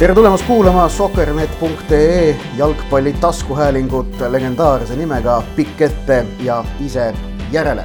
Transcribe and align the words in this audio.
tere 0.00 0.14
tulemast 0.14 0.46
kuulama 0.46 0.88
Soccernet.ee 0.88 2.36
jalgpalli 2.56 3.12
taskuhäälingut 3.12 4.20
legendaarse 4.28 4.96
nimega 4.96 5.42
Pikk 5.56 5.82
ette 5.82 6.26
ja 6.42 6.64
ise 6.80 7.14
järele. 7.52 7.84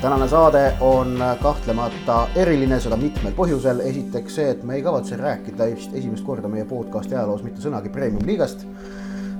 tänane 0.00 0.28
saade 0.28 0.72
on 0.80 1.18
kahtlemata 1.42 2.28
eriline, 2.36 2.80
seda 2.80 2.96
mitmel 2.96 3.32
põhjusel. 3.36 3.80
esiteks 3.80 4.34
see, 4.34 4.50
et 4.50 4.62
me 4.64 4.74
ei 4.74 4.82
kavatse 4.82 5.16
rääkida 5.16 5.64
esimest 5.92 6.24
korda 6.24 6.48
meie 6.48 6.64
podcast'i 6.64 7.14
ajaloos 7.14 7.42
mitte 7.42 7.60
sõnagi 7.60 7.92
premium-liigast. 7.92 8.64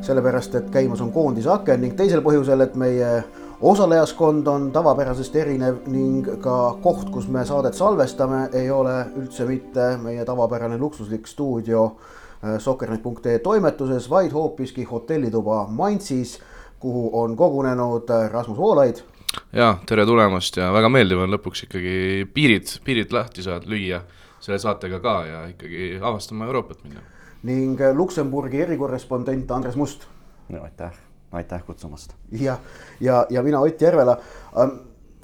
sellepärast, 0.01 0.55
et 0.55 0.71
käimas 0.71 1.01
on 1.01 1.13
koondise 1.13 1.51
aken 1.51 1.81
ning 1.81 1.97
teisel 1.97 2.21
põhjusel, 2.21 2.61
et 2.61 2.75
meie 2.77 3.25
osalejaskond 3.63 4.47
on 4.47 4.73
tavapärasest 4.73 5.37
erinev 5.37 5.85
ning 5.87 6.27
ka 6.43 6.57
koht, 6.83 7.11
kus 7.15 7.29
me 7.31 7.45
saadet 7.47 7.77
salvestame, 7.79 8.49
ei 8.59 8.71
ole 8.71 8.95
üldse 9.21 9.47
mitte 9.47 9.93
meie 10.03 10.25
tavapärane 10.27 10.79
luksuslik 10.79 11.27
stuudio 11.31 11.85
äh, 11.87 12.59
Soccernet.ee 12.59 13.39
toimetuses, 13.39 14.11
vaid 14.11 14.33
hoopiski 14.33 14.85
hotellituba 14.85 15.67
Mainzis, 15.71 16.41
kuhu 16.81 17.11
on 17.23 17.37
kogunenud 17.37 18.11
äh, 18.11 18.31
Rasmus 18.33 18.59
Voolaid. 18.59 19.05
ja 19.53 19.77
tere 19.87 20.07
tulemast 20.07 20.57
ja 20.57 20.73
väga 20.73 20.89
meeldiv 20.89 21.23
on 21.23 21.33
lõpuks 21.33 21.65
ikkagi 21.69 22.27
piirid, 22.35 22.75
piirid 22.85 23.15
lahti 23.15 23.47
saada, 23.47 23.71
lüüa 23.71 24.03
selle 24.43 24.59
saatega 24.59 24.99
ka 25.01 25.15
ja 25.27 25.47
ikkagi 25.55 26.01
avastama 26.03 26.51
Euroopat 26.51 26.83
minna. 26.83 27.07
ning 27.43 27.81
äh, 27.81 27.95
Luksemburgi 27.95 28.61
erikorrespondent 28.67 29.51
Andres 29.51 29.77
Must. 29.77 30.07
no 30.49 30.67
aitäh 30.67 31.12
aitäh 31.33 31.65
kutsumast. 31.67 32.15
ja, 32.33 32.59
ja, 33.01 33.27
ja 33.31 33.43
mina 33.43 33.61
Ott 33.61 33.81
Järvela 33.81 34.19
ähm, 34.59 34.77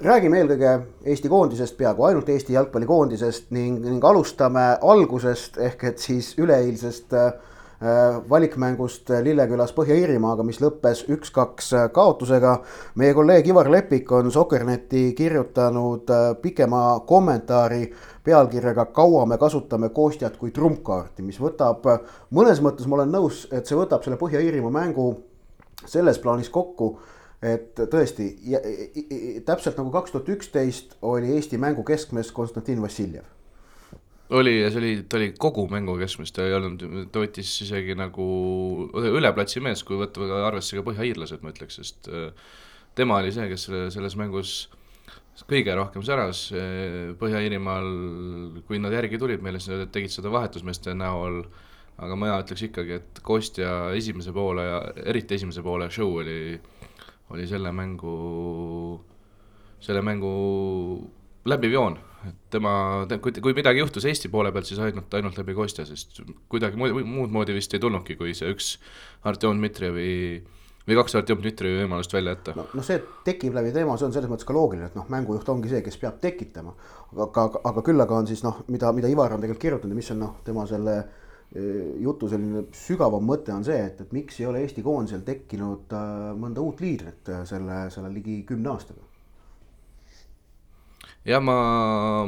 räägime 0.03 0.39
eelkõige 0.39 0.79
Eesti 1.05 1.29
koondisest, 1.29 1.77
peaaegu 1.77 2.05
ainult 2.09 2.29
Eesti 2.29 2.53
jalgpallikoondisest 2.53 3.51
ning, 3.51 3.83
ning 3.85 4.05
alustame 4.05 4.71
algusest 4.83 5.59
ehk 5.59 5.85
et 5.85 5.99
siis 5.99 6.33
üleeilsest 6.39 7.15
äh, 7.19 7.33
valikmängust 8.31 9.11
Lillekülas 9.23 9.75
Põhja-Iirimaaga, 9.77 10.43
mis 10.43 10.59
lõppes 10.63 11.05
üks-kaks 11.15 11.73
kaotusega. 11.95 12.57
meie 12.95 13.15
kolleeg 13.15 13.47
Ivar 13.47 13.71
Lepik 13.71 14.13
on 14.13 14.33
Soccerneti 14.33 15.13
kirjutanud 15.19 16.11
äh, 16.11 16.29
pikema 16.43 17.01
kommentaari 17.07 17.93
pealkirjaga 18.25 18.87
Kaua 18.87 19.27
me 19.27 19.39
kasutame 19.39 19.89
Kostjat 19.89 20.37
kui 20.37 20.51
trumpkaarti, 20.51 21.23
mis 21.23 21.41
võtab 21.41 21.87
mõnes 22.31 22.61
mõttes 22.63 22.87
ma 22.87 23.01
olen 23.01 23.13
nõus, 23.13 23.47
et 23.53 23.67
see 23.67 23.77
võtab 23.77 24.05
selle 24.05 24.19
Põhja-Iirimaa 24.21 24.71
mängu 24.71 25.11
selles 25.87 26.19
plaanis 26.23 26.51
kokku, 26.53 26.93
et 27.45 27.79
tõesti 27.91 28.29
täpselt 29.47 29.79
nagu 29.79 29.93
kaks 29.95 30.15
tuhat 30.15 30.31
üksteist 30.35 30.97
oli 31.07 31.37
Eesti 31.37 31.59
mängu 31.61 31.85
keskmes 31.87 32.33
Konstantin 32.35 32.83
Vassiljev. 32.83 33.27
oli 34.31 34.61
ja 34.61 34.71
see 34.71 34.81
oli, 34.81 34.95
ta 35.09 35.17
oli 35.17 35.33
kogu 35.39 35.69
mängu 35.71 35.95
keskmes, 35.99 36.33
ta 36.33 36.45
ei 36.45 36.57
olnud, 36.57 36.83
ta 37.13 37.23
võttis 37.23 37.53
isegi 37.65 37.95
nagu 37.97 38.25
üle 38.99 39.31
platsi 39.33 39.63
mees, 39.65 39.85
kui 39.87 40.01
võtta 40.01 40.27
arvesse 40.49 40.77
ka 40.77 40.83
põhjaiirlased, 40.91 41.41
ma 41.43 41.55
ütleks, 41.55 41.79
sest 41.79 42.11
äh, 42.11 42.35
tema 42.99 43.23
oli 43.23 43.33
see, 43.33 43.47
kes 43.49 43.69
selle, 43.69 43.87
selles 43.95 44.19
mängus 44.19 44.59
kõige 45.49 45.71
rohkem 45.79 46.03
säras 46.03 46.49
Põhja-Iirimaal, 46.51 47.87
kui 48.67 48.81
nad 48.83 48.93
järgi 48.93 49.21
tulid 49.23 49.45
meile, 49.45 49.61
siis 49.63 49.79
nad 49.79 49.93
tegid 49.95 50.11
seda 50.11 50.33
vahetusmeeste 50.35 50.97
näol 50.99 51.45
äh, 51.45 51.65
aga 51.99 52.19
mina 52.19 52.39
ütleks 52.43 52.67
ikkagi, 52.69 52.99
et 53.01 53.23
Kostja 53.27 53.71
esimese 53.99 54.33
poole 54.35 54.67
ja 54.67 54.83
eriti 55.11 55.39
esimese 55.39 55.65
poole 55.67 55.89
show 55.95 56.19
oli, 56.21 56.59
oli 57.35 57.47
selle 57.51 57.73
mängu, 57.75 58.13
selle 59.83 60.05
mängu 60.07 60.35
läbiv 61.49 61.75
joon. 61.75 61.99
et 62.27 62.39
tema, 62.51 63.07
kui, 63.23 63.31
kui 63.31 63.55
midagi 63.55 63.79
juhtus 63.79 64.05
Eesti 64.11 64.29
poole 64.29 64.51
pealt, 64.53 64.67
siis 64.67 64.81
ainult, 64.83 65.13
ainult 65.15 65.37
läbi 65.39 65.55
Kostja, 65.55 65.85
sest 65.87 66.19
kuidagi 66.51 66.79
muud, 66.79 66.97
muud 67.07 67.35
moodi 67.35 67.55
vist 67.55 67.75
ei 67.75 67.83
tulnudki, 67.83 68.17
kui 68.19 68.35
see 68.35 68.51
üks 68.51 68.73
Artjom 69.31 69.61
Dmitrijevi 69.61 70.09
või 70.89 70.97
kaks 70.99 71.15
Artjom 71.21 71.39
Dmitrijevi 71.43 71.85
võimalust 71.85 72.15
välja 72.15 72.35
jätta. 72.35 72.57
no, 72.59 72.67
no 72.75 72.83
see 72.87 72.99
tekib 73.27 73.55
läbi 73.55 73.71
teema, 73.75 73.95
see 73.99 74.09
on 74.09 74.17
selles 74.17 74.31
mõttes 74.31 74.49
ka 74.49 74.57
loogiline, 74.57 74.91
et 74.91 74.99
noh, 74.99 75.07
mängujuht 75.15 75.51
ongi 75.55 75.71
see, 75.71 75.83
kes 75.87 75.99
peab 76.03 76.19
tekitama. 76.23 76.75
aga, 77.15 77.31
aga, 77.47 77.63
aga 77.71 77.87
küll 77.87 78.07
aga 78.07 78.19
on 78.19 78.31
siis 78.31 78.43
noh, 78.47 78.65
mida, 78.67 78.91
mida 78.99 79.11
Ivar 79.11 79.35
on 79.35 79.43
tegelikult 79.43 79.67
kirjutanud 79.67 79.95
ja 79.95 80.03
mis 80.03 80.11
on 80.15 80.23
noh, 80.27 80.35
tema 80.47 80.67
selle 80.67 80.99
äh, 80.99 81.28
jutu 81.57 82.29
selline 82.29 82.67
sügavam 82.77 83.25
mõte 83.25 83.55
on 83.55 83.63
see, 83.65 83.79
et, 83.89 84.01
et 84.05 84.11
miks 84.13 84.37
ei 84.41 84.49
ole 84.51 84.61
Eesti 84.65 84.85
koondisel 84.85 85.23
tekkinud 85.25 85.95
äh, 85.97 86.17
mõnda 86.37 86.61
uut 86.61 86.83
liidrit 86.85 87.31
äh, 87.33 87.45
selle, 87.49 87.87
selle 87.95 88.11
ligi 88.13 88.43
kümne 88.49 88.75
aastaga? 88.75 89.01
jah, 91.29 91.41
ma 91.45 91.55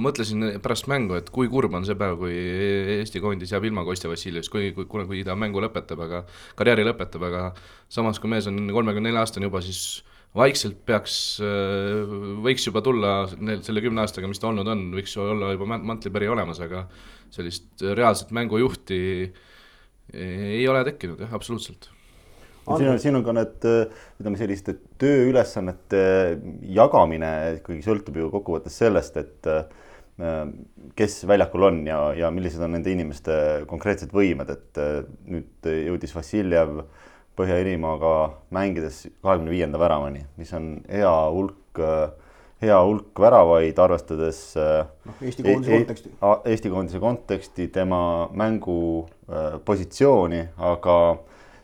mõtlesin 0.00 0.56
pärast 0.64 0.88
mängu, 0.91 1.19
et 1.20 1.28
kui 1.32 1.48
kurb 1.53 1.76
on 1.76 1.84
see 1.88 1.97
päev, 2.00 2.16
kui 2.20 2.34
Eesti 2.98 3.20
koondis 3.20 3.53
jääb 3.53 3.69
ilma 3.69 3.84
Kostja 3.84 4.10
Vassiljevist, 4.12 4.53
kui, 4.53 4.72
kui, 4.76 4.88
kui, 4.88 5.06
kui 5.08 5.22
ta 5.25 5.37
mängu 5.38 5.60
lõpetab, 5.64 6.00
aga, 6.04 6.25
karjääri 6.58 6.88
lõpetab, 6.88 7.25
aga 7.28 7.44
samas, 7.92 8.20
kui 8.20 8.32
mees 8.32 8.48
on 8.48 8.60
kolmekümne 8.72 9.08
nelja 9.08 9.25
aastane 9.25 9.48
juba, 9.48 9.62
siis 9.64 10.02
vaikselt 10.37 10.81
peaks, 10.87 11.14
äh, 11.44 12.12
võiks 12.44 12.66
juba 12.69 12.82
tulla 12.87 13.14
selle 13.28 13.84
kümne 13.84 14.04
aastaga, 14.04 14.28
mis 14.31 14.41
ta 14.41 14.48
olnud 14.50 14.69
on, 14.69 14.88
võiks 14.97 15.16
olla 15.20 15.54
juba 15.56 15.81
mantliperi 15.81 16.28
olemas, 16.31 16.60
aga 16.64 16.87
sellist 17.35 17.85
reaalset 17.97 18.33
mängujuhti 18.37 19.01
ei 20.11 20.63
ole 20.69 20.85
tekkinud 20.89 21.21
jah, 21.23 21.35
absoluutselt. 21.37 21.91
siin 22.67 22.91
on, 22.91 22.99
siin 23.03 23.19
on 23.19 23.27
ka 23.27 23.35
need 23.37 23.67
ütleme 23.67 24.41
selliste 24.41 24.77
tööülesannete 25.01 26.03
jagamine 26.75 27.31
ikkagi 27.61 27.85
sõltub 27.87 28.19
ju 28.19 28.31
kokkuvõttes 28.33 28.81
sellest, 28.83 29.21
et 29.23 29.51
kes 30.99 31.21
väljakul 31.31 31.69
on 31.71 31.79
ja, 31.89 32.01
ja 32.19 32.33
millised 32.35 32.61
on 32.67 32.75
nende 32.77 32.93
inimeste 32.93 33.37
konkreetsed 33.71 34.11
võimed, 34.12 34.51
et 34.53 34.83
nüüd 35.31 35.71
jõudis 35.71 36.12
Vassiljev 36.17 36.83
Põhja-Iirimaaga 37.41 38.15
mängides 38.53 39.07
kahekümne 39.23 39.53
viienda 39.55 39.79
väravani, 39.81 40.25
mis 40.37 40.51
on 40.57 40.75
hea 40.91 41.12
hulk 41.33 41.81
äh, 41.81 42.11
hea 42.60 42.76
hulk 42.84 43.21
väravaid, 43.21 43.78
arvestades 43.81 44.41
äh, 44.60 44.84
no, 45.09 45.15
Eesti 45.25 45.44
koondise 45.47 45.72
e-, 45.72 45.76
e 45.76 45.84
konteksti. 45.84 46.12
Eesti 46.53 46.72
koondise 46.72 47.00
konteksti, 47.00 47.69
tema 47.72 48.03
mängu 48.37 49.06
äh, 49.31 49.56
aga 50.59 50.97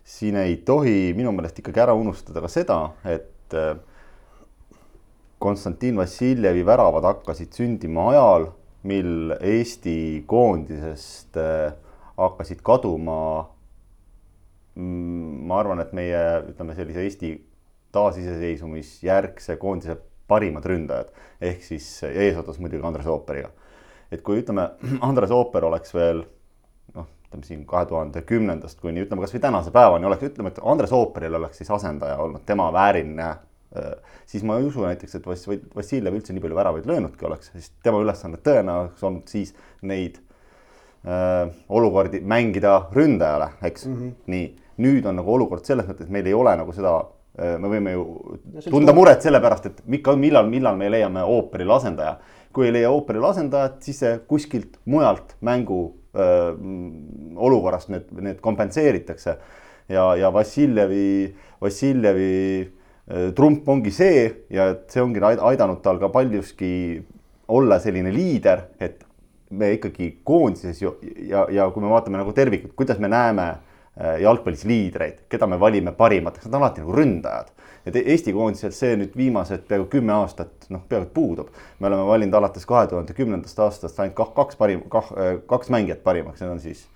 siin 0.07 0.37
ei 0.41 0.57
tohi 0.57 1.13
minu 1.19 1.33
meelest 1.37 1.59
ikkagi 1.61 1.83
ära 1.83 1.95
unustada 1.95 2.41
ka 2.41 2.49
seda, 2.49 2.79
et 3.05 3.55
äh, 3.55 3.75
Konstantin 5.39 5.99
Vassiljevi 6.01 6.63
väravad 6.65 7.05
hakkasid 7.05 7.53
sündima 7.53 8.09
ajal, 8.15 8.49
mil 8.89 9.35
Eesti 9.37 10.25
koondisest 10.27 11.37
hakkasid 12.17 12.63
kaduma 12.65 13.19
mm, 14.79 15.45
ma 15.51 15.61
arvan, 15.61 15.83
et 15.85 15.93
meie 15.93 16.23
ütleme 16.55 16.77
sellise 16.79 17.05
Eesti 17.05 17.35
taasiseseisvumisjärgse 17.93 19.59
koondise 19.61 19.99
parimad 20.29 20.67
ründajad 20.67 21.13
ehk 21.41 21.63
siis 21.65 21.87
eesotsas 22.09 22.59
muidugi 22.63 22.87
Andres 22.87 23.07
Ooperiga. 23.07 23.51
et 24.13 24.23
kui 24.23 24.41
ütleme, 24.43 24.69
Andres 25.09 25.31
Ooper 25.35 25.65
oleks 25.69 25.95
veel 25.95 26.23
noh, 26.95 27.09
ütleme 27.29 27.47
siin 27.47 27.65
kahe 27.67 27.87
tuhande 27.87 28.23
kümnendast 28.27 28.81
kuni 28.81 29.03
ütleme 29.05 29.25
kasvõi 29.25 29.43
tänase 29.43 29.73
päevani 29.75 30.07
oleks, 30.07 30.29
ütleme, 30.31 30.53
et 30.55 30.63
Andres 30.63 30.93
Ooperil 30.97 31.35
oleks 31.41 31.63
siis 31.63 31.71
asendaja 31.75 32.19
olnud, 32.23 32.45
tema 32.47 32.69
vääriline 32.75 33.27
äh, 33.27 33.91
siis 34.27 34.45
ma 34.47 34.59
ei 34.59 34.69
usu 34.69 34.87
näiteks, 34.87 35.19
et 35.19 35.27
Vass-, 35.27 35.49
Vassiljev 35.77 36.21
üldse 36.21 36.37
nii 36.37 36.45
palju 36.45 36.59
väravaid 36.59 36.87
löönudki 36.89 37.27
oleks, 37.27 37.51
sest 37.55 37.75
tema 37.83 38.01
ülesanne 38.03 38.41
tõenäoliselt 38.43 39.11
olnud 39.11 39.33
siis 39.33 39.55
neid 39.83 40.21
äh, 41.07 41.51
olukordi 41.69 42.23
mängida 42.23 42.79
ründajale, 42.95 43.53
eks 43.63 43.87
mm, 43.87 43.99
-hmm. 43.99 44.15
nii. 44.27 44.55
nüüd 44.77 45.07
on 45.09 45.17
nagu 45.17 45.33
olukord 45.33 45.65
selles 45.65 45.87
mõttes, 45.89 46.05
et 46.05 46.13
meil 46.13 46.27
ei 46.29 46.35
ole 46.37 46.53
nagu 46.57 46.73
seda 46.77 46.99
me 47.37 47.69
võime 47.69 47.93
ju 47.93 48.05
tunda 48.71 48.95
muret 48.97 49.25
selle 49.25 49.41
pärast, 49.45 49.69
et 49.69 49.83
millal, 49.89 50.49
millal 50.49 50.79
me 50.79 50.89
leiame 50.93 51.25
ooperil 51.25 51.75
asendaja. 51.77 52.17
kui 52.57 52.71
ei 52.71 52.73
leia 52.73 52.89
ooperil 52.89 53.25
asendajat, 53.29 53.83
siis 53.85 53.99
see 54.01 54.15
kuskilt 54.29 54.79
mujalt 54.89 55.35
mängu 55.45 55.81
öö, 56.17 56.23
äh, 56.25 56.55
olukorrast 57.37 57.91
need, 57.93 58.07
need 58.21 58.41
kompenseeritakse. 58.41 59.37
ja, 59.89 60.17
ja 60.17 60.33
Vassiljevi, 60.33 61.35
Vassiljevi 61.61 62.63
äh, 62.63 63.35
trump 63.35 63.69
ongi 63.69 63.91
see 63.91 64.47
ja 64.51 64.71
et 64.73 64.89
see 64.91 65.03
ongi 65.03 65.21
aidanud 65.21 65.83
tal 65.83 66.01
ka 66.01 66.09
paljuski 66.09 67.03
olla 67.49 67.79
selline 67.79 68.11
liider, 68.11 68.65
et 68.81 69.05
me 69.51 69.75
ikkagi 69.77 70.23
koondises 70.25 70.81
ju 70.83 70.97
ja, 71.29 71.47
ja 71.53 71.69
kui 71.71 71.85
me 71.85 71.93
vaatame 71.93 72.19
nagu 72.19 72.33
tervikut, 72.33 72.73
kuidas 72.75 72.99
me 72.99 73.13
näeme 73.13 73.51
Äh, 73.53 73.66
jalgpallis 74.21 74.65
liidreid, 74.69 75.23
keda 75.33 75.47
me 75.49 75.57
valime 75.61 75.93
parimateks, 75.97 76.47
nad 76.47 76.55
on 76.55 76.63
alati 76.63 76.83
nagu 76.83 76.93
ründajad. 76.93 77.53
et 77.87 77.97
Eesti 77.97 78.33
koondisel 78.35 78.73
see 78.75 78.97
nüüd 78.99 79.13
viimased 79.17 79.63
peaaegu 79.69 79.87
kümme 79.87 80.13
aastat 80.13 80.67
noh, 80.75 80.83
peaaegu 80.89 81.09
puudub. 81.15 81.49
me 81.79 81.87
oleme 81.87 82.07
valinud 82.07 82.35
alates 82.35 82.67
kahe 82.67 82.87
tuhande 82.91 83.15
kümnendast 83.15 83.59
aastast 83.59 84.01
ainult 84.01 84.17
kah 84.17 84.35
kaks 84.35 84.57
parim, 84.57 84.83
kah 84.91 85.09
äh, 85.17 85.39
kaks 85.47 85.71
mängijat 85.71 86.03
parimaks, 86.05 86.41
need 86.41 86.51
on 86.51 86.61
siis 86.61 86.87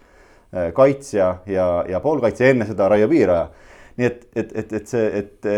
äh, 0.55 0.73
kaitsja 0.73 1.37
ja, 1.47 1.85
ja 1.89 2.01
poolkaitsja, 2.01 2.51
enne 2.53 2.67
seda 2.67 2.89
Raio 2.89 3.09
Piiraja. 3.09 3.49
Nii 4.01 4.07
et, 4.09 4.23
et, 4.35 4.53
et, 4.57 4.71
et 4.79 4.89
see, 4.89 5.09
et 5.21 5.49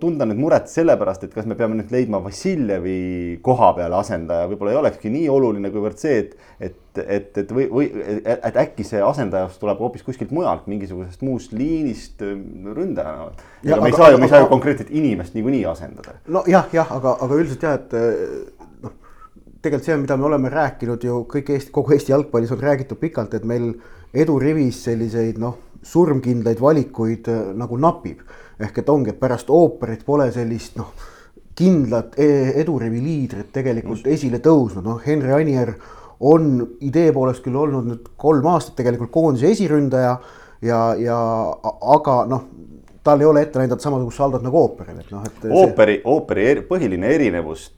tunda 0.00 0.26
nüüd 0.26 0.40
muret 0.42 0.66
sellepärast, 0.70 1.22
et 1.26 1.34
kas 1.34 1.46
me 1.46 1.54
peame 1.58 1.76
nüüd 1.78 1.92
leidma 1.94 2.18
Vassiljevi 2.24 3.38
koha 3.46 3.70
peale 3.76 3.98
asendaja, 4.00 4.48
võib-olla 4.50 4.74
ei 4.74 4.80
olekski 4.80 5.12
nii 5.14 5.28
oluline, 5.30 5.70
kuivõrd 5.70 6.00
see, 6.02 6.16
et, 6.24 6.34
et, 6.58 6.80
et, 7.04 7.38
et 7.44 7.52
või, 7.54 7.68
või 7.70 7.86
et 8.24 8.58
äkki 8.64 8.86
see 8.86 9.02
asendajast 9.06 9.62
tuleb 9.62 9.78
hoopis 9.84 10.02
kuskilt 10.06 10.34
mujalt, 10.34 10.66
mingisugusest 10.70 11.22
muust 11.26 11.54
liinist 11.54 12.24
ründajana. 12.24 13.30
ega 13.62 13.78
me 13.84 13.92
ei 13.92 13.98
saa 14.00 14.10
ju, 14.10 14.18
me 14.18 14.26
ei 14.26 14.34
saa 14.34 14.42
ju 14.42 14.50
konkreetset 14.50 14.90
inimest 14.90 15.38
niikuinii 15.38 15.62
asendada. 15.70 16.18
nojah, 16.26 16.66
jah, 16.74 16.90
aga, 16.98 17.14
aga 17.22 17.38
üldiselt 17.38 17.68
jah, 17.68 17.78
et 17.78 17.96
noh, 18.82 18.98
tegelikult 19.62 19.92
see, 19.92 20.02
mida 20.02 20.18
me 20.18 20.30
oleme 20.32 20.50
rääkinud 20.50 21.06
ju 21.06 21.22
kõik 21.30 21.54
Eesti, 21.54 21.74
kogu 21.78 21.94
Eesti 21.94 22.16
jalgpallis 22.16 22.50
on 22.56 22.66
räägitud 22.66 22.98
pikalt, 22.98 23.38
et 23.38 23.46
meil 23.46 23.76
edurivis 24.10 24.82
selliseid 24.88 25.38
noh 25.38 25.69
surmkindlaid 25.82 26.60
valikuid 26.60 27.28
äh, 27.28 27.40
nagu 27.56 27.78
napib. 27.80 28.20
ehk 28.60 28.78
et 28.78 28.88
ongi, 28.92 29.14
et 29.14 29.20
pärast 29.20 29.48
ooperit 29.48 30.04
pole 30.04 30.26
sellist 30.32 30.76
noh, 30.76 30.92
kindlat 31.56 32.18
e-, 32.20 32.52
edurivi 32.60 33.00
liidrit 33.00 33.48
tegelikult 33.52 34.04
Just. 34.04 34.10
esile 34.12 34.40
tõusnud, 34.44 34.84
noh, 34.84 35.00
Henri 35.06 35.32
Anier 35.32 35.72
on 36.20 36.50
idee 36.84 37.12
poolest 37.16 37.40
küll 37.44 37.56
olnud 37.56 37.88
nüüd 37.88 38.10
kolm 38.20 38.46
aastat 38.52 38.76
tegelikult 38.76 39.12
koondise 39.14 39.48
esiründaja 39.54 40.18
ja, 40.60 40.80
ja 41.00 41.18
aga 41.96 42.16
noh, 42.28 42.44
tal 43.04 43.20
ei 43.20 43.26
ole 43.26 43.42
ette 43.46 43.58
näidata 43.58 43.82
samasugust 43.82 44.20
saldot 44.20 44.44
nagu 44.44 44.60
ooperil, 44.60 44.98
et 45.00 45.12
noh, 45.14 45.24
et. 45.24 45.44
ooperi 45.48 45.96
see..., 45.98 46.04
ooperi 46.12 46.46
eri, 46.50 46.64
põhiline 46.68 47.12
erinevus, 47.16 47.70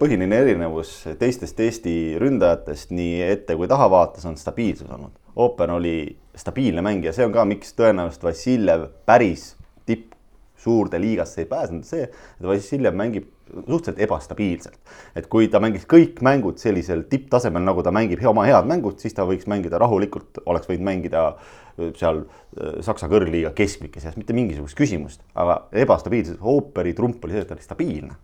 põhiline 0.00 0.40
erinevus 0.44 0.92
teistest 1.20 1.60
Eesti 1.64 1.94
ründajatest 2.20 2.92
nii 2.92 3.22
ette 3.30 3.56
kui 3.56 3.68
taha 3.70 3.88
vaates 3.92 4.26
on 4.28 4.36
stabiilsus 4.40 4.90
olnud. 4.90 5.16
ooper 5.40 5.72
oli 5.78 5.96
stabiilne 6.40 6.84
mängija, 6.84 7.12
see 7.16 7.26
on 7.26 7.34
ka, 7.34 7.44
miks 7.48 7.74
tõenäoliselt 7.78 8.24
Vassiljev 8.30 8.86
päris 9.08 9.52
tipp 9.88 10.14
suurde 10.60 11.00
liigasse 11.00 11.44
ei 11.44 11.48
pääsenud, 11.50 11.86
see, 11.88 12.08
et 12.08 12.46
Vassiljev 12.46 12.96
mängib 12.96 13.28
suhteliselt 13.50 13.98
ebastabiilselt. 13.98 14.78
et 15.16 15.26
kui 15.26 15.48
ta 15.48 15.60
mängiks 15.60 15.86
kõik 15.90 16.20
mängud 16.22 16.60
sellisel 16.62 17.02
tipptasemel, 17.10 17.62
nagu 17.64 17.82
ta 17.82 17.92
mängib 17.94 18.22
oma 18.26 18.44
head 18.46 18.68
mängud, 18.68 19.00
siis 19.02 19.14
ta 19.16 19.26
võiks 19.26 19.48
mängida 19.50 19.78
rahulikult, 19.80 20.42
oleks 20.46 20.68
võinud 20.70 20.86
mängida 20.86 21.24
äh, 21.30 21.90
seal 21.98 22.22
äh, 22.22 22.78
Saksa 22.86 23.08
kõrgliiga 23.10 23.52
keskmike 23.56 24.02
seas, 24.02 24.16
mitte 24.20 24.36
mingisugust 24.36 24.78
küsimust, 24.78 25.24
aga 25.34 25.64
ebastabiilsus, 25.72 26.38
ooperi 26.40 26.94
trump 26.94 27.24
oli 27.24 27.36
see, 27.36 27.44
et 27.44 27.50
ta 27.50 27.58
oli 27.58 27.66
stabiilne. 27.66 28.14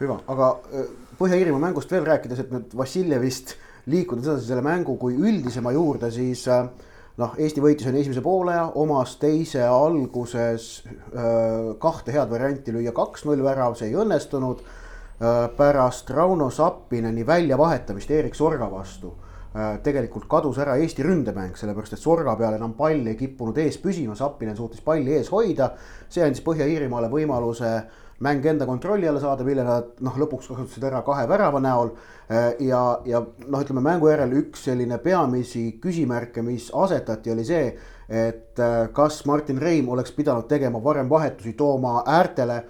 hüva, 0.00 0.18
aga 0.32 0.50
äh, 0.72 0.90
Põhja-Iirimaa 1.16 1.62
mängust 1.68 1.92
veel 1.92 2.04
rääkides, 2.04 2.42
et 2.42 2.50
nüüd 2.52 2.74
Vassiljevist 2.76 3.54
liikudes 3.88 4.26
edasi 4.26 4.50
selle 4.50 4.64
mängu 4.66 4.98
kui 5.00 5.14
üldisema 5.16 5.72
juurde, 5.72 6.10
siis 6.12 6.42
äh, 6.52 6.66
noh, 7.20 7.36
Eesti 7.40 7.62
võitis 7.64 7.88
on 7.88 7.98
esimese 7.98 8.22
poole 8.24 8.56
ja 8.56 8.64
omas 8.80 9.16
teise 9.20 9.64
alguses 9.66 10.70
äh, 10.86 11.76
kahte 11.82 12.14
head 12.14 12.32
varianti 12.32 12.74
lüüa 12.74 12.92
kaks-null 12.96 13.44
värav, 13.44 13.76
see 13.78 13.90
ei 13.90 14.00
õnnestunud 14.00 14.64
äh,. 14.64 15.46
pärast 15.56 16.10
Rauno 16.12 16.50
Sappineni 16.52 17.26
väljavahetamist 17.26 18.10
Erik 18.12 18.36
Sorga 18.36 18.68
vastu 18.70 19.14
äh, 19.56 19.78
tegelikult 19.84 20.28
kadus 20.28 20.60
ära 20.60 20.76
Eesti 20.76 21.06
ründemäng, 21.06 21.56
sellepärast 21.56 21.96
et 21.96 22.02
Sorga 22.02 22.36
peal 22.36 22.58
enam 22.58 22.76
pall 22.76 23.06
ei 23.06 23.16
kippunud 23.16 23.56
ees 23.64 23.80
püsima, 23.80 24.16
Sappinen 24.16 24.56
suutis 24.56 24.84
palli 24.84 25.16
ees 25.16 25.32
hoida. 25.32 25.72
see 26.08 26.24
andis 26.24 26.44
Põhja-Iirimaale 26.44 27.08
võimaluse 27.12 27.78
mäng 28.20 28.46
enda 28.46 28.66
kontrolli 28.66 29.08
alla 29.08 29.20
saada, 29.20 29.44
mille 29.44 29.64
nad 29.64 29.98
noh, 30.04 30.16
lõpuks 30.20 30.48
kasutasid 30.48 30.86
ära 30.88 31.02
kahe 31.04 31.26
värava 31.28 31.60
näol. 31.60 31.92
Äh, 32.30 32.54
ja, 32.64 32.80
ja 33.04 33.20
noh, 33.22 33.60
ütleme 33.60 33.84
mängu 33.84 34.08
järel 34.10 34.32
üks 34.40 34.64
selline 34.68 34.98
peamisi 35.02 35.66
küsimärke, 35.82 36.42
mis 36.46 36.70
asetati, 36.74 37.34
oli 37.34 37.44
see, 37.46 37.68
et 38.08 38.62
äh, 38.62 38.78
kas 38.96 39.22
Martin 39.28 39.60
Reim 39.62 39.88
oleks 39.92 40.14
pidanud 40.16 40.48
tegema 40.48 40.80
varem 40.82 41.10
vahetusi, 41.10 41.56
tooma 41.58 42.02
äärtele 42.06 42.62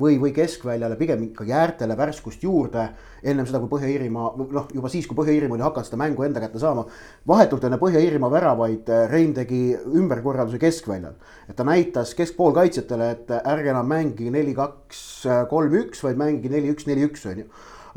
või, 0.00 0.16
või 0.18 0.32
keskväljale, 0.34 0.96
pigem 0.98 1.20
ikkagi 1.28 1.52
äärtele 1.54 1.94
värskust 1.96 2.42
juurde. 2.42 2.88
ennem 3.22 3.46
seda, 3.46 3.60
kui 3.62 3.68
Põhja-Iirimaa, 3.70 4.32
noh 4.40 4.68
juba 4.74 4.88
siis, 4.90 5.06
kui 5.06 5.14
Põhja-Iirimaa 5.14 5.54
oli 5.54 5.62
hakanud 5.62 5.86
seda 5.86 6.00
mängu 6.02 6.24
enda 6.26 6.40
kätte 6.40 6.58
saama. 6.58 6.86
vahetult 7.28 7.64
enne 7.64 7.78
Põhja-Iirimaa 7.78 8.30
väravaid 8.30 8.90
Reim 9.10 9.34
tegi 9.34 9.76
ümberkorralduse 9.86 10.58
keskväljal. 10.58 11.14
et 11.48 11.56
ta 11.56 11.64
näitas 11.64 12.14
keskpoolkaitsjatele, 12.14 13.10
et 13.10 13.30
ärge 13.44 13.70
enam 13.70 13.86
mängige 13.86 14.30
neli, 14.30 14.54
kaks, 14.54 15.26
kolm, 15.48 15.78
üks, 15.84 16.02
vaid 16.02 16.18
mängige 16.18 16.50
neli, 16.50 16.74
üks, 16.74 16.90
neli, 16.90 17.06
üks 17.06 17.26
on 17.30 17.44
ju 17.44 17.46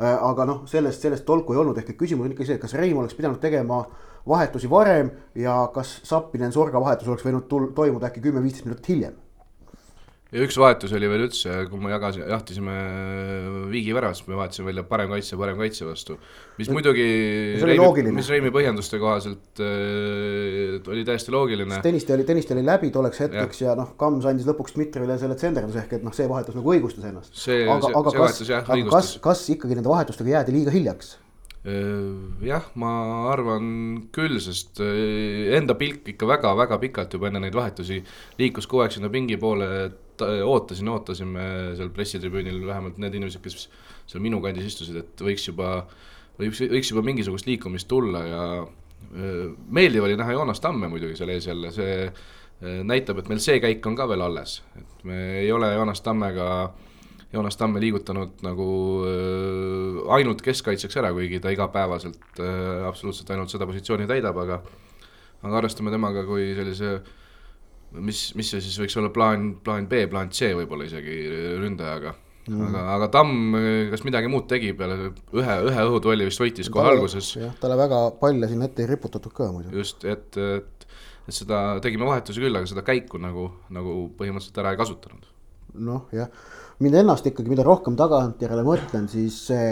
Äh, 0.00 0.16
aga 0.26 0.46
noh, 0.48 0.62
sellest, 0.66 1.04
sellest 1.04 1.22
tolku 1.26 1.54
ei 1.54 1.60
olnud, 1.62 1.78
ehk 1.78 1.92
et 1.92 1.98
küsimus 1.98 2.26
on 2.26 2.32
ikkagi 2.34 2.48
see, 2.48 2.62
kas 2.62 2.74
Reim 2.74 2.98
oleks 2.98 3.14
pidanud 3.14 3.38
tegema 3.42 3.84
vahetusi 4.26 4.70
varem 4.70 5.12
ja 5.38 5.60
kas 5.74 6.00
Sappinen 6.08 6.54
Sorga 6.54 6.82
vahetus 6.82 7.10
oleks 7.10 7.26
võinud 7.26 7.46
tul-, 7.50 7.70
toimuda 7.76 8.10
äkki 8.10 8.24
kümme-viisteist 8.24 8.66
minutit 8.66 8.90
hiljem 8.90 9.20
ja 10.34 10.42
üks 10.42 10.56
vahetus 10.58 10.92
oli 10.96 11.08
veel 11.10 11.24
üldse, 11.28 11.52
kui 11.70 11.78
me 11.80 11.92
jagasin, 11.92 12.24
jahtisime 12.26 12.74
Viigi 13.70 13.94
väravast, 13.94 14.26
me 14.26 14.38
vahetasime 14.38 14.72
välja 14.72 14.84
parem 14.88 15.12
kaitse 15.14 15.38
parem 15.38 15.60
kaitse 15.60 15.86
vastu. 15.86 16.18
mis 16.58 16.70
muidugi, 16.74 17.06
mis 18.10 18.30
Reimi 18.32 18.50
põhjenduste 18.54 18.98
kohaselt 19.02 19.62
äh, 19.62 20.80
oli 20.90 21.06
täiesti 21.06 21.34
loogiline. 21.34 21.80
Tõniste 21.86 22.16
oli, 22.16 22.26
Tõniste 22.26 22.56
oli 22.56 22.66
läbi 22.66 22.90
tolleks 22.94 23.24
hetkeks 23.24 23.62
ja, 23.62 23.72
ja 23.72 23.78
noh, 23.78 23.94
Kams 24.00 24.26
andis 24.30 24.48
lõpuks 24.50 24.74
Dmitrijevile 24.76 25.18
selle 25.22 25.38
tsenderduse 25.38 25.84
ehk 25.84 25.98
et 26.00 26.06
noh, 26.06 26.14
see 26.16 26.30
vahetus 26.30 26.58
nagu 26.58 26.74
õigustas 26.74 27.10
ennast. 27.10 27.34
see, 27.34 27.62
see, 27.62 27.92
see 27.94 28.24
vahetus 28.24 28.54
jah, 28.56 28.66
õigustas. 28.66 29.14
kas, 29.20 29.20
kas 29.28 29.44
ikkagi 29.54 29.78
nende 29.78 29.92
vahetustega 29.92 30.38
jäädi 30.40 30.58
liiga 30.58 30.74
hiljaks? 30.74 31.18
Äh, 31.64 32.44
jah, 32.44 32.66
ma 32.76 32.90
arvan 33.32 33.68
küll, 34.12 34.36
sest 34.42 34.82
äh, 34.84 35.54
enda 35.56 35.78
pilk 35.78 36.10
ikka 36.12 36.26
väga-väga 36.28 36.76
pikalt 36.82 37.14
juba 37.16 37.30
enne 37.30 37.40
neid 37.46 37.54
vahetusi 37.56 38.02
liikus 38.36 38.68
kogu 38.68 38.84
aeg 38.84 38.98
sinna 38.98 39.08
pingi 39.12 39.38
poole, 39.40 39.70
et 39.86 40.03
ootasin, 40.22 40.88
ootasime 40.92 41.44
seal 41.78 41.90
pressitribüünil 41.94 42.60
vähemalt 42.66 43.00
need 43.02 43.16
inimesed, 43.18 43.42
kes 43.44 43.66
seal 44.10 44.22
minu 44.24 44.40
kandis 44.44 44.68
istusid, 44.70 45.00
et 45.00 45.24
võiks 45.24 45.48
juba, 45.48 45.74
võiks, 46.38 46.62
võiks 46.70 46.92
juba 46.92 47.04
mingisugust 47.06 47.48
liikumist 47.48 47.88
tulla 47.90 48.24
ja 48.28 48.46
meeldiv 49.14 50.06
oli 50.06 50.16
näha 50.18 50.34
Joonas 50.34 50.62
Tamme 50.64 50.88
muidugi 50.90 51.18
seal 51.18 51.34
ees 51.34 51.46
jälle, 51.46 51.70
see 51.74 52.08
näitab, 52.86 53.20
et 53.20 53.28
meil 53.28 53.42
see 53.42 53.58
käik 53.62 53.84
on 53.86 53.96
ka 53.98 54.06
veel 54.08 54.24
alles, 54.24 54.60
et 54.78 55.04
me 55.06 55.18
ei 55.42 55.50
ole 55.52 55.68
Joonas 55.74 56.00
Tammega, 56.02 56.46
Joonas 57.34 57.58
Tamme 57.60 57.82
liigutanud 57.82 58.40
nagu 58.46 58.68
ainult 60.16 60.42
keskkaitseks 60.46 61.02
ära, 61.02 61.12
kuigi 61.14 61.42
ta 61.42 61.52
igapäevaselt 61.54 62.40
absoluutselt 62.88 63.34
ainult 63.34 63.52
seda 63.52 63.68
positsiooni 63.68 64.08
täidab, 64.10 64.38
aga 64.44 64.62
aga 65.44 65.60
arvestame 65.60 65.92
temaga 65.92 66.24
kui 66.24 66.54
sellise 66.56 66.94
äh, 66.94 67.12
mis, 68.02 68.26
mis 68.38 68.50
see 68.50 68.62
siis 68.64 68.76
võiks 68.82 68.96
olla 69.00 69.10
plaan, 69.14 69.54
plaan 69.64 69.88
B, 69.90 70.04
plaan 70.10 70.32
C 70.34 70.52
võib-olla 70.58 70.86
isegi 70.88 71.18
ründajaga 71.60 72.14
mm.. 72.48 72.68
aga, 72.68 72.84
aga 72.96 73.08
Tamm, 73.14 73.56
kas 73.92 74.04
midagi 74.06 74.30
muud 74.32 74.46
tegi 74.50 74.72
peale 74.78 74.98
ühe, 75.06 75.56
ühe 75.70 75.86
õhuduelli 75.88 76.28
vist 76.28 76.42
võitis 76.42 76.70
kohe 76.72 76.94
alguses? 76.94 77.34
jah, 77.38 77.54
talle 77.60 77.78
väga 77.80 78.04
palle 78.20 78.50
sinna 78.50 78.68
ette 78.68 78.84
ei 78.84 78.90
riputatud 78.90 79.34
ka 79.36 79.50
muidu. 79.54 79.74
just, 79.78 80.04
et, 80.08 80.38
et, 80.38 80.88
et 81.28 81.38
seda 81.40 81.80
tegime 81.84 82.08
vahetusi 82.08 82.42
küll, 82.42 82.56
aga 82.58 82.70
seda 82.70 82.84
käiku 82.86 83.20
nagu, 83.22 83.48
nagu 83.74 83.98
põhimõtteliselt 84.18 84.62
ära 84.62 84.74
ei 84.74 84.80
kasutanud. 84.80 85.28
noh, 85.90 86.08
jah, 86.14 86.30
mind 86.84 87.02
ennast 87.02 87.28
ikkagi, 87.30 87.52
mida 87.52 87.66
rohkem 87.66 87.98
tagantjärele 87.98 88.66
mõtlen, 88.66 89.08
siis 89.10 89.38
see 89.50 89.68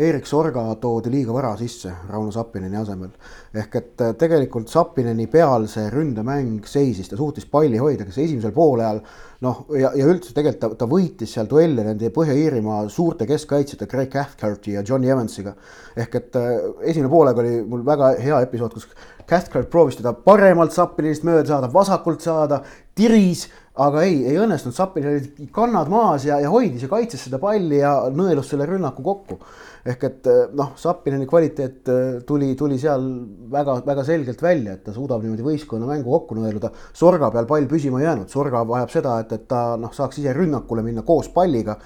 Erik 0.00 0.24
Sorga 0.24 0.62
toodi 0.80 1.10
liiga 1.12 1.34
vara 1.34 1.50
sisse 1.58 1.90
Rauno 2.08 2.30
Sappineni 2.32 2.76
asemel. 2.80 3.10
ehk 3.52 3.74
et 3.76 4.00
äh, 4.00 4.14
tegelikult 4.16 4.70
Sappineni 4.72 5.26
peal 5.28 5.66
see 5.68 5.90
ründemäng 5.92 6.64
seisis, 6.64 7.10
ta 7.10 7.18
suutis 7.18 7.44
palli 7.50 7.76
hoida, 7.76 8.06
kes 8.08 8.18
esimesel 8.22 8.54
poolajal 8.56 9.02
noh, 9.44 9.64
ja, 9.76 9.90
ja 9.96 10.06
üldse 10.08 10.32
tegelikult 10.32 10.62
ta, 10.62 10.84
ta 10.84 10.88
võitis 10.88 11.34
seal 11.34 11.50
duelle 11.50 11.84
nende 11.84 12.12
Põhja-Iirimaa 12.14 12.86
suurte 12.88 13.28
keskkaitsjate 13.28 13.88
Craig 13.90 14.12
Cathcarti 14.14 14.78
ja 14.78 14.84
Johnny 14.86 15.10
Evansiga. 15.12 15.52
ehk 15.96 16.14
et 16.14 16.36
äh, 16.40 16.50
esimene 16.80 17.12
poolaeg 17.12 17.44
oli 17.44 17.56
mul 17.68 17.84
väga 17.84 18.14
hea 18.22 18.40
episood, 18.46 18.72
kus 18.72 18.88
Cathcart 19.28 19.68
proovis 19.70 20.00
teda 20.00 20.14
paremalt 20.14 20.72
Sappinenist 20.72 21.28
mööda 21.28 21.44
saada, 21.52 21.68
vasakult 21.72 22.24
saada, 22.24 22.62
tiris 22.96 23.50
aga 23.80 24.02
ei, 24.04 24.20
ei 24.28 24.38
õnnestunud, 24.40 24.76
Sappinil 24.76 25.14
olid 25.14 25.50
kannad 25.54 25.90
maas 25.92 26.26
ja, 26.28 26.40
ja 26.42 26.50
hoidis 26.52 26.84
ja 26.84 26.90
kaitses 26.90 27.22
seda 27.26 27.40
palli 27.42 27.80
ja 27.80 27.94
nõelus 28.12 28.50
selle 28.52 28.66
rünnaku 28.68 29.04
kokku. 29.06 29.38
Ehk 29.86 30.04
et 30.08 30.28
eh, 30.30 30.40
noh, 30.56 30.74
Sappineni 30.80 31.26
kvaliteet 31.28 31.90
eh, 31.92 32.20
tuli, 32.26 32.52
tuli 32.58 32.78
seal 32.80 33.06
väga-väga 33.52 34.04
selgelt 34.06 34.42
välja, 34.44 34.76
et 34.76 34.84
ta 34.86 34.94
suudab 34.96 35.24
niimoodi 35.24 35.46
võistkonna 35.46 35.88
mängu 35.88 36.12
kokku 36.12 36.38
nõeluda. 36.38 36.72
Sorga 36.96 37.30
peal 37.34 37.48
pall 37.50 37.68
püsima 37.70 38.02
jäänud, 38.02 38.30
Sorga 38.32 38.62
vajab 38.68 38.92
seda, 38.92 39.18
et, 39.24 39.34
et 39.36 39.48
ta 39.50 39.64
noh, 39.80 39.94
saaks 39.96 40.20
ise 40.22 40.34
rünnakule 40.36 40.84
minna 40.86 41.04
koos 41.06 41.30
palliga. 41.34 41.78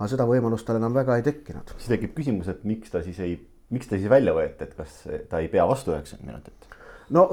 aga 0.00 0.08
seda 0.08 0.24
võimalust 0.24 0.64
tal 0.64 0.78
enam 0.78 0.94
väga 0.96 1.18
ei 1.18 1.26
tekkinud. 1.26 1.74
siis 1.76 1.92
tekib 1.92 2.14
küsimus, 2.16 2.48
et 2.48 2.64
miks 2.64 2.90
ta 2.90 3.02
siis 3.04 3.18
ei, 3.20 3.36
miks 3.70 3.90
ta 3.90 3.98
siis 3.98 4.08
välja 4.10 4.32
võeti, 4.32 4.64
et 4.64 4.74
kas 4.74 5.02
ta 5.28 5.42
ei 5.42 5.48
pea 5.48 5.66
vastu 5.68 5.92
üheksakümmend 5.92 6.32
minutit 6.32 6.70
no 7.10 7.26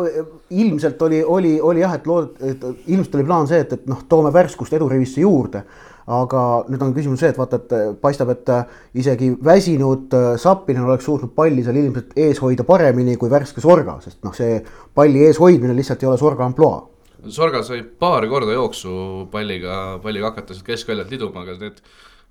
ilmselt 0.49 1.01
oli, 1.01 1.23
oli, 1.23 1.59
oli 1.61 1.83
jah, 1.83 1.93
et 1.97 2.07
lood-, 2.09 2.39
ilmselt 2.87 3.15
oli 3.15 3.27
plaan 3.27 3.47
see, 3.49 3.61
et, 3.61 3.77
et 3.77 3.85
noh, 3.89 4.03
toome 4.09 4.31
värskust 4.33 4.73
edurivisse 4.73 5.21
juurde. 5.21 5.63
Aga 6.07 6.41
nüüd 6.71 6.83
on 6.85 6.93
küsimus 6.95 7.19
see, 7.19 7.33
et 7.33 7.39
vaata, 7.39 7.59
et 7.59 7.97
paistab, 8.01 8.29
et 8.31 8.51
isegi 8.95 9.33
väsinud 9.43 10.13
Sappinen 10.39 10.85
oleks 10.87 11.03
suutnud 11.07 11.33
palli 11.35 11.65
seal 11.65 11.79
ilmselt 11.81 12.13
ees 12.15 12.39
hoida 12.39 12.63
paremini 12.67 13.17
kui 13.19 13.31
värske 13.31 13.63
Sorga, 13.63 13.97
sest 14.03 14.21
noh, 14.23 14.35
see 14.35 14.61
palli 14.95 15.25
ees 15.27 15.41
hoidmine 15.41 15.75
lihtsalt 15.75 16.05
ei 16.05 16.11
ole 16.11 16.19
Sorga 16.21 16.47
ampluaa. 16.47 16.85
Sorga 17.33 17.63
sai 17.65 17.81
paar 17.83 18.23
korda 18.31 18.55
jooksu 18.55 19.27
palliga, 19.33 19.97
palliga 20.03 20.31
hakata 20.31 20.55
sealt 20.55 20.69
keskväljalt 20.69 21.11
liduma, 21.11 21.43
aga 21.43 21.57
need 21.65 21.83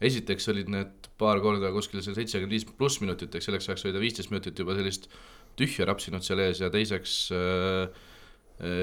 esiteks 0.06 0.48
olid 0.52 0.72
need 0.72 1.08
paar 1.20 1.40
korda 1.44 1.68
kuskil 1.74 2.00
seal 2.04 2.16
seitsekümmend 2.16 2.52
viis 2.56 2.66
pluss 2.68 3.00
minutit, 3.04 3.34
eks 3.34 3.48
selleks 3.50 3.68
ajaks 3.68 3.84
oli 3.84 3.94
ta 3.96 4.02
viisteist 4.02 4.32
minutit 4.32 4.58
juba 4.60 4.76
sellist 4.76 5.08
tühja 5.56 5.84
rapsinud 5.88 6.24
seal 6.24 6.40
ees 6.44 6.60
ja 6.64 6.72
teiseks 6.72 7.14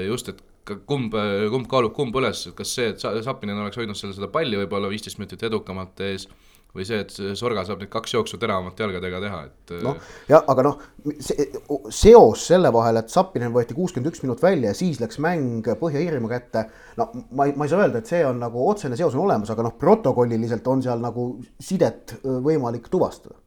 just, 0.06 0.30
et 0.30 0.42
kumb, 0.64 1.14
kumb 1.52 1.68
kaalub 1.70 1.94
kumb 1.96 2.16
üles, 2.20 2.46
et 2.48 2.56
kas 2.58 2.72
see, 2.78 2.90
et 2.94 3.24
Sapinen 3.24 3.60
oleks 3.60 3.78
hoidnud 3.80 3.98
seal 3.98 4.14
seda 4.16 4.30
palli 4.32 4.58
võib-olla 4.62 4.90
viisteist 4.92 5.20
minutit 5.20 5.44
edukamalt 5.46 6.00
ees 6.04 6.28
või 6.74 6.86
see, 6.86 6.98
et 7.04 7.12
Sorga 7.38 7.62
saab 7.66 7.82
need 7.84 7.90
kaks 7.92 8.16
jooksu 8.16 8.38
teravamate 8.42 8.82
jalgadega 8.82 9.20
teha, 9.22 9.42
et. 9.46 9.74
noh, 9.84 10.00
ja 10.30 10.40
aga 10.50 10.64
noh, 10.66 10.80
see 11.22 11.46
seos 11.94 12.48
selle 12.50 12.72
vahel, 12.74 12.98
et 12.98 13.12
Sapinen 13.14 13.54
võeti 13.54 13.76
kuuskümmend 13.76 14.10
üks 14.10 14.24
minut 14.24 14.42
välja 14.42 14.72
ja 14.72 14.78
siis 14.78 14.98
läks 15.02 15.20
mäng 15.22 15.68
Põhja-Iirimaa 15.80 16.32
kätte. 16.32 16.66
no 16.98 17.08
ma 17.30 17.46
ei, 17.46 17.54
ma 17.54 17.68
ei 17.68 17.72
saa 17.72 17.84
öelda, 17.84 18.02
et 18.02 18.10
see 18.10 18.24
on 18.26 18.42
nagu 18.42 18.66
otsene 18.66 18.98
seos 18.98 19.14
on 19.14 19.22
olemas, 19.28 19.54
aga 19.54 19.68
noh, 19.68 19.76
protokolliliselt 19.78 20.66
on 20.72 20.82
seal 20.82 21.02
nagu 21.02 21.28
sidet 21.62 22.16
võimalik 22.24 22.90
tuvastada. 22.90 23.38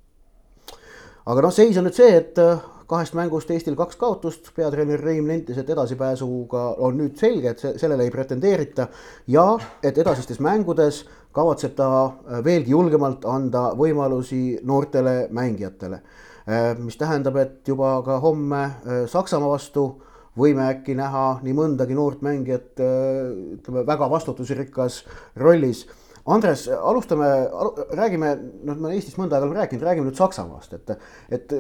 aga 1.27 1.47
noh, 1.49 1.53
seis 1.53 1.75
on 1.81 1.89
nüüd 1.89 1.99
see, 1.99 2.15
et 2.21 2.39
kahest 2.87 3.15
mängust 3.17 3.51
Eestil 3.51 3.75
kaks 3.75 3.99
kaotust, 3.99 4.51
peatreener 4.55 5.01
Reim 5.03 5.27
nentis, 5.27 5.57
et 5.59 5.69
edasipääsuga 5.69 6.63
on 6.83 6.97
nüüd 7.01 7.17
selge, 7.19 7.51
et 7.51 7.81
sellele 7.81 8.07
ei 8.07 8.13
pretendeerita 8.13 8.87
ja 9.27 9.47
et 9.83 9.97
edasistes 9.97 10.39
mängudes 10.43 11.03
kavatseb 11.35 11.75
ta 11.77 11.89
äh, 12.05 12.41
veelgi 12.45 12.73
julgemalt 12.73 13.27
anda 13.27 13.69
võimalusi 13.77 14.59
noortele 14.65 15.27
mängijatele. 15.35 16.01
Äh, 16.47 16.73
mis 16.79 16.97
tähendab, 16.97 17.37
et 17.43 17.67
juba 17.67 17.97
ka 18.05 18.21
homme 18.23 18.63
äh, 18.63 19.03
Saksamaa 19.11 19.51
vastu 19.51 19.87
võime 20.37 20.67
äkki 20.69 20.95
näha 20.95 21.39
nii 21.43 21.53
mõndagi 21.57 21.95
noort 21.97 22.21
mängijat 22.21 22.77
ütleme 22.77 23.81
väga 23.87 24.05
vastutusrikkas 24.11 24.99
rollis 25.41 25.87
Andres, 26.27 26.65
alustame, 26.67 27.27
räägime, 27.95 28.33
noh, 28.67 28.75
me 28.83 28.89
Eestis 28.97 29.15
mõnda 29.15 29.37
aega 29.37 29.45
oleme 29.47 29.61
rääkinud, 29.61 29.85
räägime 29.87 30.09
nüüd 30.09 30.17
Saksamaast, 30.19 30.73
et, 30.75 30.91
et 31.31 31.53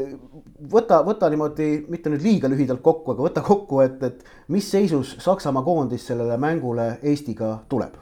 võta, 0.73 0.99
võta 1.07 1.29
niimoodi, 1.31 1.69
mitte 1.87 2.11
nüüd 2.11 2.25
liiga 2.25 2.51
lühidalt 2.51 2.83
kokku, 2.83 3.13
aga 3.13 3.23
võta 3.29 3.43
kokku, 3.47 3.79
et, 3.85 4.03
et 4.03 4.51
mis 4.51 4.67
seisus 4.67 5.13
Saksamaa 5.23 5.63
koondis 5.63 6.09
sellele 6.11 6.35
mängule 6.41 6.97
Eestiga 6.99 7.53
tuleb? 7.71 7.95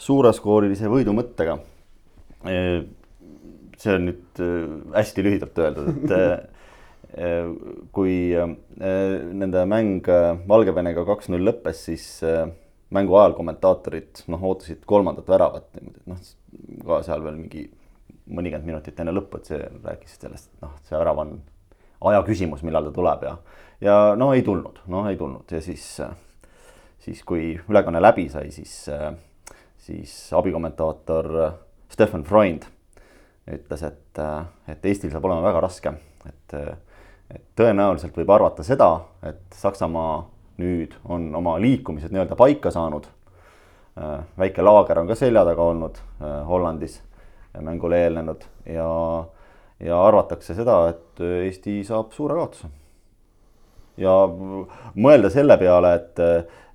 suuraskoorilise 0.00 0.88
võidu 0.88 1.12
mõttega. 1.12 1.58
see 3.80 3.92
on 3.96 4.06
nüüd 4.08 4.40
hästi 4.94 5.24
lühidalt 5.24 5.58
öeldud, 5.60 6.12
et 6.12 7.18
kui 7.92 8.14
nende 8.80 9.64
mäng 9.68 10.08
Valgevenega 10.48 11.04
kaks-null 11.08 11.44
lõppes, 11.50 11.84
siis 11.88 12.06
mängu 12.94 13.16
ajal 13.18 13.36
kommentaatorid 13.38 14.24
noh, 14.32 14.42
ootasid 14.50 14.82
kolmandat 14.88 15.28
väravat 15.30 15.68
niimoodi, 15.76 16.00
et 16.02 16.10
noh, 16.10 16.82
ka 16.86 17.00
seal 17.06 17.22
veel 17.24 17.38
mingi 17.38 17.64
mõnikümmend 18.30 18.66
minutit 18.66 18.98
enne 19.02 19.14
lõppu, 19.14 19.40
et 19.40 19.50
see 19.50 19.60
rääkisid 19.60 20.26
sellest, 20.26 20.50
noh, 20.62 20.74
see 20.86 20.98
värav 20.98 21.22
on 21.22 21.36
aja 22.10 22.22
küsimus, 22.26 22.64
millal 22.66 22.88
ta 22.88 22.94
tuleb 22.96 23.24
ja, 23.26 23.36
ja 23.84 23.96
no 24.18 24.30
ei 24.34 24.44
tulnud, 24.46 24.82
noh 24.90 25.08
ei 25.10 25.18
tulnud. 25.20 25.50
Ja 25.52 25.60
siis, 25.64 25.86
siis 27.04 27.22
kui 27.26 27.52
ülekanne 27.68 28.02
läbi 28.02 28.28
sai, 28.32 28.50
siis, 28.54 28.74
siis 29.78 30.14
abikommentaator 30.36 31.32
Stefan 31.90 32.24
Freund 32.24 32.66
ütles, 33.50 33.82
et, 33.86 34.22
et 34.70 34.86
Eestil 34.86 35.12
saab 35.12 35.26
olema 35.26 35.42
väga 35.48 35.62
raske, 35.64 35.94
et, 36.28 36.58
et 37.34 37.46
tõenäoliselt 37.58 38.16
võib 38.16 38.30
arvata 38.34 38.66
seda, 38.66 38.92
et 39.26 39.42
Saksamaa 39.58 40.20
nüüd 40.60 40.96
on 41.08 41.30
oma 41.34 41.56
liikumised 41.60 42.12
nii-öelda 42.12 42.36
paika 42.38 42.72
saanud. 42.74 43.08
Äh, 43.98 44.18
väike 44.38 44.62
laager 44.64 45.00
on 45.02 45.08
ka 45.10 45.18
selja 45.18 45.44
taga 45.48 45.70
olnud 45.72 45.98
äh, 46.20 46.42
Hollandis 46.48 47.00
mängule 47.58 47.98
eelnenud 48.04 48.44
ja, 48.66 49.24
ja 49.80 50.02
arvatakse 50.06 50.54
seda, 50.54 50.82
et 50.92 51.20
Eesti 51.20 51.80
saab 51.86 52.14
suure 52.14 52.36
kaotuse. 52.38 52.70
ja 54.00 54.14
mõelda 54.94 55.30
selle 55.32 55.58
peale, 55.60 55.94
et, 55.98 56.22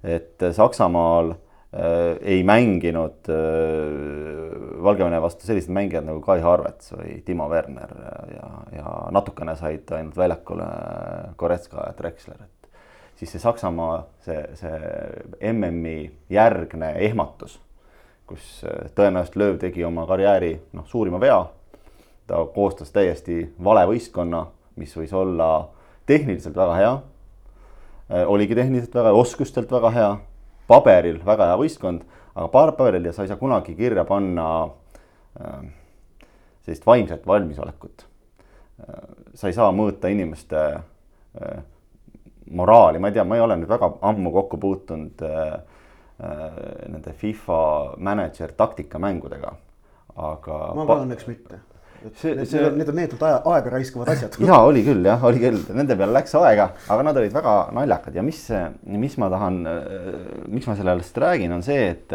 et 0.03 0.45
Saksamaal 0.53 1.31
äh, 1.31 2.17
ei 2.21 2.43
mänginud 2.43 3.31
äh, 3.31 4.83
Valgevene 4.85 5.21
vastu 5.23 5.47
sellised 5.47 5.73
mängijad 5.73 6.05
nagu 6.05 6.21
Kai 6.25 6.41
Harvets 6.43 6.91
või 6.93 7.21
Timo 7.25 7.47
Werner 7.49 7.95
ja, 8.35 8.51
ja 8.75 8.97
natukene 9.15 9.55
said 9.57 9.89
ainult 9.95 10.17
väljakule 10.19 10.67
Goretska 11.39 11.87
ja 11.87 11.95
Drexler, 11.97 12.43
et 12.43 12.64
siis 13.15 13.31
see 13.31 13.39
Saksamaa, 13.39 13.99
see, 14.25 14.41
see 14.59 15.51
MM-i 15.53 16.11
järgne 16.29 16.91
ehmatus, 17.07 17.57
kus 18.27 18.63
äh, 18.67 18.89
tõenäoliselt 18.97 19.37
Lööv 19.39 19.59
tegi 19.61 19.85
oma 19.87 20.05
karjääri 20.09 20.55
noh, 20.73 20.87
suurima 20.89 21.19
vea. 21.21 21.45
ta 22.27 22.39
koostas 22.55 22.89
täiesti 22.91 23.53
vale 23.63 23.83
võistkonna, 23.85 24.45
mis 24.81 24.95
võis 24.97 25.13
olla 25.13 25.67
tehniliselt 26.09 26.55
väga 26.57 26.75
hea. 26.75 26.93
Äh, 28.11 28.25
oligi 28.27 28.55
tehniliselt 28.55 28.95
väga, 28.95 29.13
oskustelt 29.13 29.71
väga 29.71 29.91
hea, 29.93 30.11
paberil 30.67 31.21
väga 31.25 31.51
hea 31.51 31.59
võistkond, 31.61 32.01
aga 32.35 32.47
paberil 32.51 33.05
ja 33.05 33.13
sa 33.13 33.23
ei 33.23 33.31
saa 33.31 33.39
kunagi 33.39 33.75
kirja 33.77 34.03
panna 34.05 34.47
äh, 35.39 35.61
sellist 36.65 36.85
vaimset 36.85 37.27
valmisolekut. 37.27 38.07
sa 39.33 39.47
ei 39.47 39.53
saa 39.55 39.69
mõõta 39.71 40.09
inimeste 40.11 40.59
moraali, 42.51 42.99
ma 42.99 43.09
ei 43.09 43.13
tea, 43.13 43.23
ma 43.27 43.37
ei 43.37 43.43
ole 43.45 43.57
nüüd 43.59 43.69
väga 43.69 43.91
ammu 44.05 44.31
kokku 44.35 44.59
puutunud 44.61 45.23
äh, 45.25 45.53
äh, 46.21 46.59
nende 46.91 47.13
FIFA 47.17 47.61
mänedžer 47.97 48.53
taktikamängudega, 48.57 49.55
aga. 50.15 50.59
ma 50.77 50.85
ka 50.89 50.99
õnneks 51.05 51.29
mitte. 51.31 51.61
See, 52.05 52.35
see... 52.45 52.61
Need 52.75 52.89
on 52.91 52.99
neetult 52.99 53.23
aja, 53.25 53.39
aega 53.49 53.71
raiskavad 53.73 54.11
asjad. 54.13 54.35
ja 54.49 54.59
oli 54.67 54.83
küll 54.85 55.07
jah, 55.07 55.23
oli 55.25 55.41
küll, 55.41 55.63
nende 55.73 55.97
peale 55.97 56.13
läks 56.13 56.35
aega, 56.37 56.69
aga 56.93 57.05
nad 57.07 57.17
olid 57.17 57.33
väga 57.33 57.55
naljakad 57.73 58.19
ja 58.19 58.25
mis, 58.25 58.43
mis 58.85 59.17
ma 59.21 59.31
tahan, 59.33 59.63
miks 60.53 60.69
ma 60.69 60.77
sellest 60.77 61.17
räägin, 61.23 61.55
on 61.55 61.65
see, 61.65 61.89
et, 61.95 62.13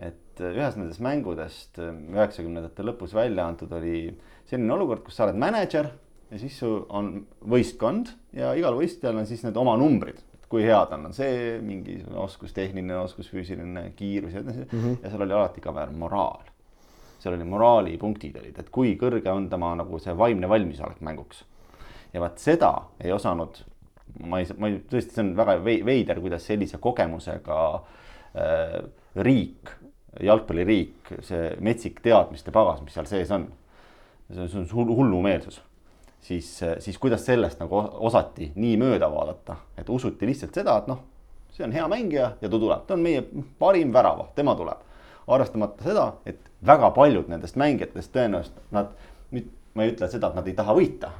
et 0.00 0.44
ühes 0.48 0.78
nendest 0.78 1.04
mängudest 1.04 1.82
üheksakümnendate 1.82 2.86
lõpus 2.86 3.12
välja 3.18 3.44
antud 3.50 3.74
oli 3.76 4.06
selline 4.48 4.72
olukord, 4.78 5.04
kus 5.04 5.18
sa 5.18 5.26
oled 5.26 5.36
mänedžer 5.36 5.90
ja 6.30 6.40
siis 6.40 6.58
on 6.64 7.12
võistkond 7.48 8.12
ja 8.36 8.52
igal 8.58 8.76
võistlejal 8.76 9.22
on 9.22 9.28
siis 9.28 9.44
need 9.46 9.56
oma 9.60 9.76
numbrid, 9.80 10.20
kui 10.48 10.64
head 10.64 10.92
on, 10.96 11.08
on 11.08 11.16
see 11.16 11.56
mingisugune 11.64 12.20
oskus, 12.22 12.52
tehniline 12.56 12.98
oskus, 13.00 13.30
füüsiline 13.32 13.88
kiirus 13.96 14.36
ja 14.36 14.42
nii 14.42 14.54
edasi 14.54 14.66
mm. 14.66 14.82
-hmm. 14.84 14.98
ja 15.02 15.12
seal 15.12 15.24
oli 15.26 15.36
alati 15.38 15.64
ka 15.64 15.74
veel 15.74 15.94
moraal. 15.96 16.44
seal 17.18 17.34
oli 17.34 17.44
moraalipunktid 17.44 18.36
olid, 18.40 18.58
et 18.58 18.70
kui 18.70 18.96
kõrge 19.00 19.30
on 19.32 19.48
tema 19.50 19.74
nagu 19.74 19.98
see 19.98 20.16
vaimne 20.18 20.48
valmisolek 20.48 21.00
mänguks. 21.00 21.44
ja 22.12 22.20
vaat 22.20 22.38
seda 22.38 22.72
ei 23.00 23.12
osanud, 23.12 23.64
ma 24.20 24.38
ei, 24.38 24.46
ma 24.58 24.68
ei, 24.68 24.80
tõesti, 24.90 25.14
see 25.14 25.24
on 25.24 25.36
väga 25.36 25.58
veider, 25.64 26.20
kuidas 26.20 26.46
sellise 26.46 26.78
kogemusega 26.78 27.60
äh, 27.74 28.82
riik, 29.16 29.70
jalgpalliriik, 30.20 31.14
see 31.20 31.56
metsik 31.60 32.00
teadmiste 32.00 32.50
pagas, 32.50 32.82
mis 32.82 32.94
seal 32.94 33.06
sees 33.06 33.30
on. 33.30 33.52
see 34.28 34.60
on 34.60 34.68
hullumeelsus 34.96 35.62
siis, 36.20 36.48
siis 36.78 36.98
kuidas 36.98 37.24
sellest 37.26 37.60
nagu 37.60 37.80
osati 38.08 38.52
nii 38.56 38.76
mööda 38.80 39.10
vaadata, 39.12 39.56
et 39.78 39.88
usuti 39.88 40.26
lihtsalt 40.26 40.54
seda, 40.54 40.78
et 40.78 40.90
noh, 40.90 41.00
see 41.54 41.66
on 41.66 41.72
hea 41.72 41.86
mängija 41.88 42.32
ja 42.40 42.48
ta 42.48 42.58
tuleb, 42.58 42.84
ta 42.86 42.96
on 42.96 43.04
meie 43.04 43.22
parim 43.58 43.92
värava, 43.94 44.28
tema 44.34 44.54
tuleb. 44.58 44.84
arvestamata 45.28 45.84
seda, 45.84 46.12
et 46.26 46.38
väga 46.66 46.90
paljud 46.96 47.26
nendest 47.28 47.56
mängijatest 47.60 48.14
tõenäoliselt 48.14 48.60
nad, 48.72 48.94
nüüd 49.30 49.50
ma 49.76 49.84
ei 49.84 49.92
ütle 49.92 50.08
seda, 50.08 50.30
et 50.30 50.38
nad 50.38 50.46
ei 50.48 50.54
taha 50.56 50.76
võita 50.76 51.10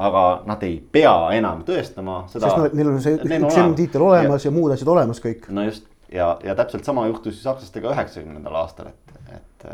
aga 0.00 0.42
nad 0.46 0.62
ei 0.64 0.78
pea 0.92 1.14
enam 1.36 1.64
tõestama 1.66 2.22
seda. 2.30 2.46
sest 2.46 2.56
no, 2.56 2.68
neil 2.72 2.92
on 2.92 3.00
see 3.04 3.16
üks 3.18 3.58
M-tiitel 3.64 4.04
olemas 4.06 4.44
ja, 4.44 4.48
ja 4.48 4.54
muud 4.54 4.72
asjad 4.72 4.88
olemas 4.88 5.20
kõik. 5.20 5.48
no 5.52 5.64
just 5.66 5.88
ja, 6.12 6.30
ja 6.44 6.54
täpselt 6.58 6.86
sama 6.88 7.06
juhtus 7.10 7.36
ju 7.36 7.42
sakslastega 7.42 7.92
üheksakümnendal 7.94 8.56
aastal, 8.62 8.92
et, 8.92 9.34
et 9.36 9.66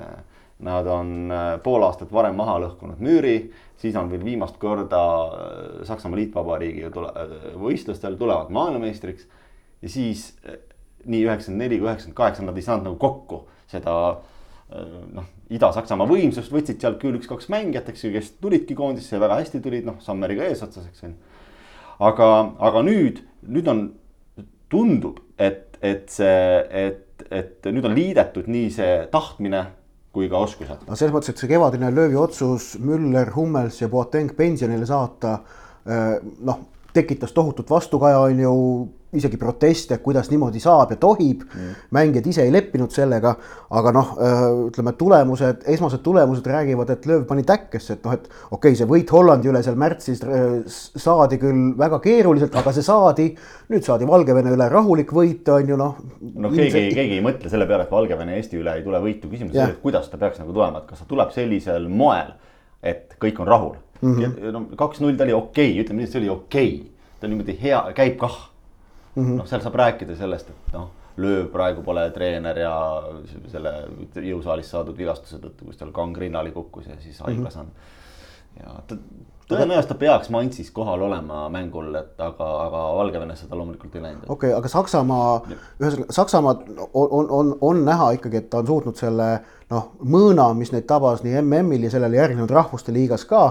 Nad 0.59 0.87
on 0.89 1.33
äh, 1.33 1.59
pool 1.61 1.85
aastat 1.85 2.13
varem 2.13 2.39
maha 2.39 2.55
lõhkunud 2.63 3.01
müüri, 3.05 3.51
siis 3.77 3.97
on 4.01 4.09
veel 4.09 4.23
viimast 4.25 4.57
korda 4.61 5.01
äh, 5.01 5.67
Saksamaa 5.85 6.17
Liitvabariigi 6.17 6.87
äh, 6.89 7.35
võistlustel 7.61 8.17
tulevad 8.17 8.49
maailmameistriks. 8.57 9.27
ja 9.83 9.93
siis 9.93 10.31
nii 11.05 11.27
üheksakümmend 11.27 11.61
neli 11.61 11.79
kui 11.79 11.91
üheksakümmend 11.91 12.17
kaheksa 12.17 12.47
nad 12.47 12.57
ei 12.57 12.65
saanud 12.65 12.89
nagu 12.89 12.97
kokku 12.97 13.43
seda 13.69 13.93
noh, 15.13 15.27
Ida-Saksamaa 15.53 16.09
võimsust, 16.11 16.51
võtsid 16.51 16.81
sealt 16.81 16.97
küll 16.99 17.21
üks-kaks 17.21 17.51
mängijat, 17.53 17.93
eks 17.93 18.07
ju, 18.07 18.11
kes 18.17 18.33
tulidki 18.41 18.75
koondisse 18.75 19.21
väga 19.21 19.37
hästi 19.43 19.61
tulid, 19.63 19.85
noh, 19.87 20.01
Sammeriga 20.03 20.49
eesotsas, 20.49 20.89
eks 20.89 21.05
ju. 21.05 21.13
aga, 22.03 22.31
aga 22.67 22.83
nüüd, 22.83 23.21
nüüd 23.47 23.71
on, 23.71 23.85
tundub, 24.73 25.21
et, 25.39 25.77
et 25.85 26.09
see, 26.11 26.41
et, 26.87 27.27
et 27.31 27.69
nüüd 27.71 27.87
on 27.87 27.95
liidetud 27.95 28.49
nii 28.51 28.73
see 28.75 28.97
tahtmine 29.13 29.67
kui 30.17 30.31
ka 30.33 30.41
oskused. 30.47 30.87
no 30.89 30.97
selles 30.97 31.13
mõttes, 31.13 31.35
et 31.35 31.43
see 31.43 31.51
kevadine 31.51 31.91
löövi 31.93 32.17
otsus 32.21 32.73
Müller, 32.81 33.35
Hummels 33.35 33.83
ja 33.83 33.91
Boateng 33.93 34.33
pensionile 34.37 34.89
saata, 34.89 35.39
eh, 35.85 36.15
noh, 36.49 36.63
tekitas 36.97 37.35
tohutut 37.37 37.69
vastukaja, 37.71 38.23
on 38.25 38.41
ju, 38.41 38.55
isegi 39.17 39.39
proteste, 39.41 39.99
kuidas 40.05 40.31
niimoodi 40.31 40.61
saab 40.63 40.93
ja 40.95 40.99
tohib 41.01 41.45
mm.. 41.47 41.75
mängijad 41.97 42.27
ise 42.31 42.45
ei 42.47 42.53
leppinud 42.55 42.93
sellega, 42.95 43.35
aga 43.79 43.93
noh, 43.95 44.13
ütleme 44.69 44.93
tulemused, 44.99 45.65
esmased 45.73 46.03
tulemused 46.05 46.47
räägivad, 46.47 46.91
et 46.95 47.07
lööv 47.09 47.25
pani 47.29 47.45
täkkesse, 47.47 47.99
et 47.99 48.07
noh, 48.07 48.17
et 48.17 48.27
okei 48.27 48.59
okay,, 48.59 48.79
see 48.79 48.89
võit 48.91 49.13
Hollandi 49.13 49.51
üle 49.53 49.63
seal 49.65 49.79
märtsis 49.81 50.23
saadi 50.67 51.41
küll 51.43 51.73
väga 51.79 52.01
keeruliselt, 52.05 52.57
aga 52.57 52.75
see 52.75 52.87
saadi. 52.87 53.29
nüüd 53.73 53.87
saadi 53.87 54.07
Valgevene 54.09 54.53
üle 54.55 54.69
rahulik 54.71 55.11
võit, 55.15 55.49
on 55.53 55.73
ju 55.73 55.79
noh. 55.81 55.97
no 56.35 56.51
keegi 56.53 56.69
ilmselt..., 56.69 56.99
keegi 57.01 57.19
ei 57.19 57.25
mõtle 57.25 57.51
selle 57.53 57.67
peale, 57.69 57.87
et 57.89 57.95
Valgevene 57.95 58.37
Eesti 58.37 58.61
üle 58.61 58.77
ei 58.79 58.85
tule 58.85 59.01
võitu, 59.03 59.31
küsimus 59.33 59.55
on 59.55 59.61
selles, 59.61 59.77
et 59.77 59.83
kuidas 59.83 60.11
ta 60.13 60.21
peaks 60.21 60.39
nagu 60.43 60.55
tulema, 60.55 60.83
et 60.83 60.91
kas 60.91 61.03
ta 61.03 61.09
tuleb 61.09 61.33
sellisel 61.35 61.89
moel, 61.91 62.35
et 62.87 63.17
kõik 63.23 63.41
on 63.43 63.51
rahul 63.51 63.75
mm. 64.01 64.15
-hmm. 64.15 64.53
no 64.53 64.67
kaks-null 64.77 65.17
ta 65.17 65.25
oli 65.25 65.33
okei 65.33 65.71
okay,, 65.71 65.85
ütleme 65.85 66.03
nii, 66.03 66.09
et 66.09 66.13
see 66.13 66.21
oli 66.23 66.31
okei 66.31 66.75
okay., 66.75 66.93
ta 67.21 67.29
niimoodi 67.31 67.59
hea, 67.63 67.81
käib 67.97 68.19
kah 68.21 68.37
mm 69.17 69.25
-hmm.. 69.25 69.37
noh, 69.41 69.49
seal 69.49 69.65
saab 69.65 69.75
rääkida 69.83 70.17
sellest, 70.17 70.51
et 70.51 70.73
noh, 70.77 70.91
lööv 71.17 71.47
praegu 71.53 71.83
pole 71.83 72.09
treener 72.11 72.59
ja 72.59 72.75
selle 73.53 73.73
jõusaalis 74.31 74.71
saadud 74.71 74.99
vigastuse 74.99 75.41
tõttu, 75.41 75.71
kus 75.71 75.81
tal 75.81 75.93
kangrinnali 75.97 76.53
kukkus 76.53 76.87
ja 76.87 76.99
siis 77.01 77.21
haiglas 77.25 77.57
on. 77.57 77.73
ja 78.61 78.77
ta 78.87 78.97
tõenäoliselt 79.49 79.89
ta 79.89 79.95
peaks 79.95 80.31
Mainzis 80.31 80.71
kohal 80.75 81.03
olema 81.07 81.47
mängul, 81.53 81.95
et 81.95 82.21
aga, 82.21 82.49
aga 82.67 82.83
Valgevenesse 82.99 83.47
ta 83.47 83.59
loomulikult 83.59 83.95
ei 83.95 84.03
läinud. 84.03 84.25
okei 84.29 84.51
okay,, 84.51 84.59
aga 84.59 84.69
Saksamaa, 84.69 85.41
ühesõnaga 85.81 86.13
Saksamaa 86.19 86.57
on, 86.93 87.09
on, 87.11 87.31
on, 87.31 87.55
on 87.61 87.85
näha 87.85 88.11
ikkagi, 88.19 88.43
et 88.43 88.51
ta 88.51 88.59
on 88.59 88.67
suutnud 88.67 88.99
selle 88.99 89.31
noh, 89.71 89.93
mõõna, 90.03 90.51
mis 90.59 90.73
neid 90.75 90.87
tabas 90.91 91.23
nii 91.25 91.41
MM-il 91.43 91.87
ja 91.87 91.95
sellele 91.95 92.19
järgnenud 92.19 92.51
rahvuste 92.51 92.93
liigas 92.93 93.25
ka 93.25 93.47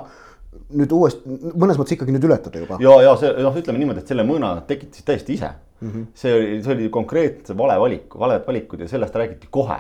nüüd 0.74 0.94
uuesti, 0.98 1.36
mõnes 1.54 1.78
mõttes 1.78 1.96
ikkagi 1.96 2.14
nüüd 2.16 2.26
ületada 2.26 2.62
juba. 2.62 2.80
ja, 2.82 2.96
ja 3.06 3.14
see 3.22 3.32
noh, 3.46 3.58
ütleme 3.62 3.82
niimoodi, 3.82 4.02
et 4.02 4.12
selle 4.12 4.26
mõõna 4.28 4.56
nad 4.60 4.68
tekitasid 4.70 5.06
täiesti 5.08 5.36
ise 5.38 5.52
mm. 5.52 5.90
-hmm. 5.90 6.06
see 6.18 6.34
oli, 6.34 6.64
see 6.64 6.74
oli 6.74 6.90
konkreetse 6.90 7.58
vale 7.58 7.78
valik, 7.80 8.18
valed 8.20 8.48
valikud 8.48 8.82
ja 8.82 8.90
sellest 8.90 9.16
räägiti 9.16 9.48
kohe, 9.52 9.78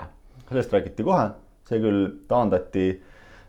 sellest 0.50 0.74
räägiti 0.74 1.04
kohe, 1.04 1.30
see 1.70 1.82
küll 1.82 2.08
taandati, 2.27 2.88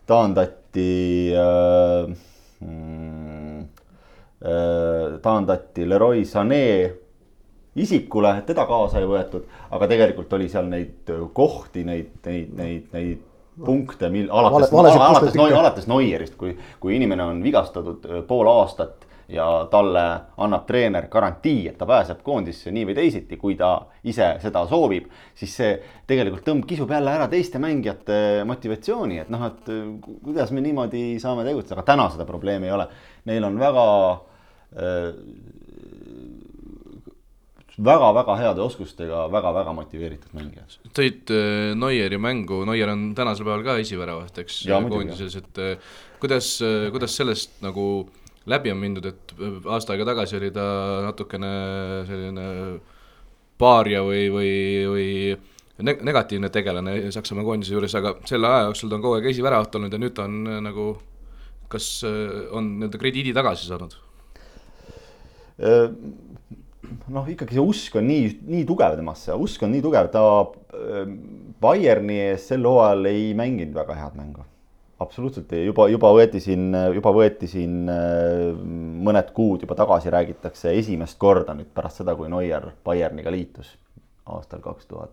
taandati 0.07 0.91
äh, 1.37 2.17
mm, 2.61 3.61
äh, 3.61 5.19
taandati 5.23 5.89
Leroy 5.89 6.25
Sané 6.25 6.93
isikule, 7.77 8.33
teda 8.47 8.65
kaasa 8.67 9.03
ei 9.03 9.09
võetud, 9.09 9.45
aga 9.71 9.89
tegelikult 9.91 10.33
oli 10.33 10.49
seal 10.49 10.69
neid 10.71 11.11
kohti, 11.37 11.85
neid, 11.85 12.15
neid, 12.25 12.55
neid, 12.57 12.87
neid 12.93 13.25
punkte, 13.65 14.11
mil 14.13 14.29
alates, 14.31 14.73
alates, 14.73 15.37
alates 15.41 15.87
Neuerist, 15.89 16.37
kui, 16.37 16.53
kui 16.81 16.97
inimene 16.97 17.25
on 17.25 17.43
vigastatud 17.45 18.05
pool 18.29 18.51
aastat 18.53 19.07
ja 19.29 19.47
talle 19.71 20.03
annab 20.39 20.67
treener 20.69 21.09
garantii, 21.11 21.67
et 21.71 21.79
ta 21.79 21.87
pääseb 21.89 22.21
koondisse 22.27 22.71
nii 22.71 22.85
või 22.87 22.95
teisiti, 22.95 23.39
kui 23.41 23.57
ta 23.59 23.73
ise 24.07 24.29
seda 24.43 24.63
soovib, 24.71 25.09
siis 25.35 25.57
see 25.59 25.73
tegelikult 26.07 26.47
tõmb-, 26.47 26.67
kisub 26.69 26.93
jälle 26.95 27.11
ära 27.11 27.27
teiste 27.33 27.59
mängijate 27.63 28.45
motivatsiooni, 28.47 29.19
et 29.25 29.33
noh, 29.35 29.49
et 29.49 29.73
kuidas 30.23 30.53
me 30.55 30.63
niimoodi 30.63 31.17
saame 31.23 31.47
tegutseda, 31.49 31.81
aga 31.81 31.89
täna 31.91 32.09
seda 32.15 32.29
probleemi 32.29 32.71
ei 32.71 32.77
ole. 32.77 32.87
Neil 33.27 33.49
on 33.49 33.59
väga 33.59 33.87
väga-väga 37.77 38.37
heade 38.41 38.63
oskustega 38.65 39.27
väga-väga 39.33 39.73
motiveeritud 39.77 40.37
mängija. 40.37 40.65
tõid 40.97 41.33
äh, 41.35 41.73
Neueri 41.77 42.19
mängu, 42.19 42.63
Neuer 42.69 42.93
on 42.93 43.11
tänasel 43.17 43.45
päeval 43.45 43.65
ka 43.67 43.77
esiväravat, 43.83 44.39
eks, 44.45 44.63
koondises, 44.89 45.37
et 45.43 45.61
äh, 45.61 45.91
kuidas, 46.23 46.55
äh, 46.65 46.89
kuidas 46.95 47.17
sellest 47.17 47.59
nagu 47.65 48.07
läbi 48.49 48.73
on 48.73 48.81
mindud, 48.81 49.09
et 49.11 49.35
aasta 49.67 49.93
aega 49.93 50.07
tagasi 50.13 50.39
oli 50.39 50.53
ta 50.55 50.67
natukene 51.05 51.51
selline 52.09 52.47
paaria 53.61 54.01
või, 54.07 54.27
või, 54.33 54.53
või 54.89 55.09
negatiivne 55.85 56.49
tegelane 56.53 57.11
Saksamaa 57.13 57.45
koondise 57.45 57.75
juures, 57.75 57.95
aga 57.99 58.15
selle 58.29 58.49
aja 58.49 58.69
jooksul 58.71 58.89
ta 58.89 58.97
on 58.97 59.05
kogu 59.05 59.19
aeg 59.19 59.29
esiväravat 59.33 59.77
olnud 59.77 59.93
ja 59.93 60.01
nüüd 60.01 60.15
ta 60.17 60.25
on 60.25 60.39
nagu, 60.65 60.87
kas 61.69 61.91
on 62.07 62.77
nii-öelda 62.79 63.01
krediidi 63.03 63.35
tagasi 63.37 63.69
saanud? 63.69 63.99
Noh, 67.13 67.31
ikkagi 67.31 67.57
see 67.57 67.65
usk 67.65 67.97
on 68.01 68.07
nii, 68.11 68.29
nii 68.47 68.67
tugev 68.69 68.97
temasse, 68.99 69.35
usk 69.47 69.65
on 69.67 69.73
nii 69.75 69.85
tugev, 69.85 70.11
ta 70.13 70.27
äh, 70.43 71.01
Bayerni 71.61 72.19
ees 72.27 72.51
sel 72.51 72.67
hooajal 72.69 73.09
ei 73.11 73.33
mänginud 73.39 73.75
väga 73.77 73.97
head 73.97 74.19
mängu. 74.19 74.45
absoluutselt 75.01 75.51
ei, 75.53 75.67
juba, 75.67 75.89
juba 75.93 76.09
võeti 76.17 76.41
siin, 76.41 76.71
juba 76.97 77.13
võeti 77.13 77.49
siin 77.51 77.91
äh, 77.93 78.55
mõned 79.07 79.33
kuud 79.37 79.67
juba 79.67 79.77
tagasi 79.77 80.13
räägitakse 80.13 80.73
esimest 80.79 81.19
korda 81.21 81.57
nüüd 81.57 81.69
pärast 81.75 82.01
seda, 82.01 82.17
kui 82.17 82.31
Neuer 82.33 82.71
Bayerniga 82.85 83.33
liitus 83.33 83.75
aastal 84.27 84.63
kaks 84.65 84.89
tuhat 84.91 85.13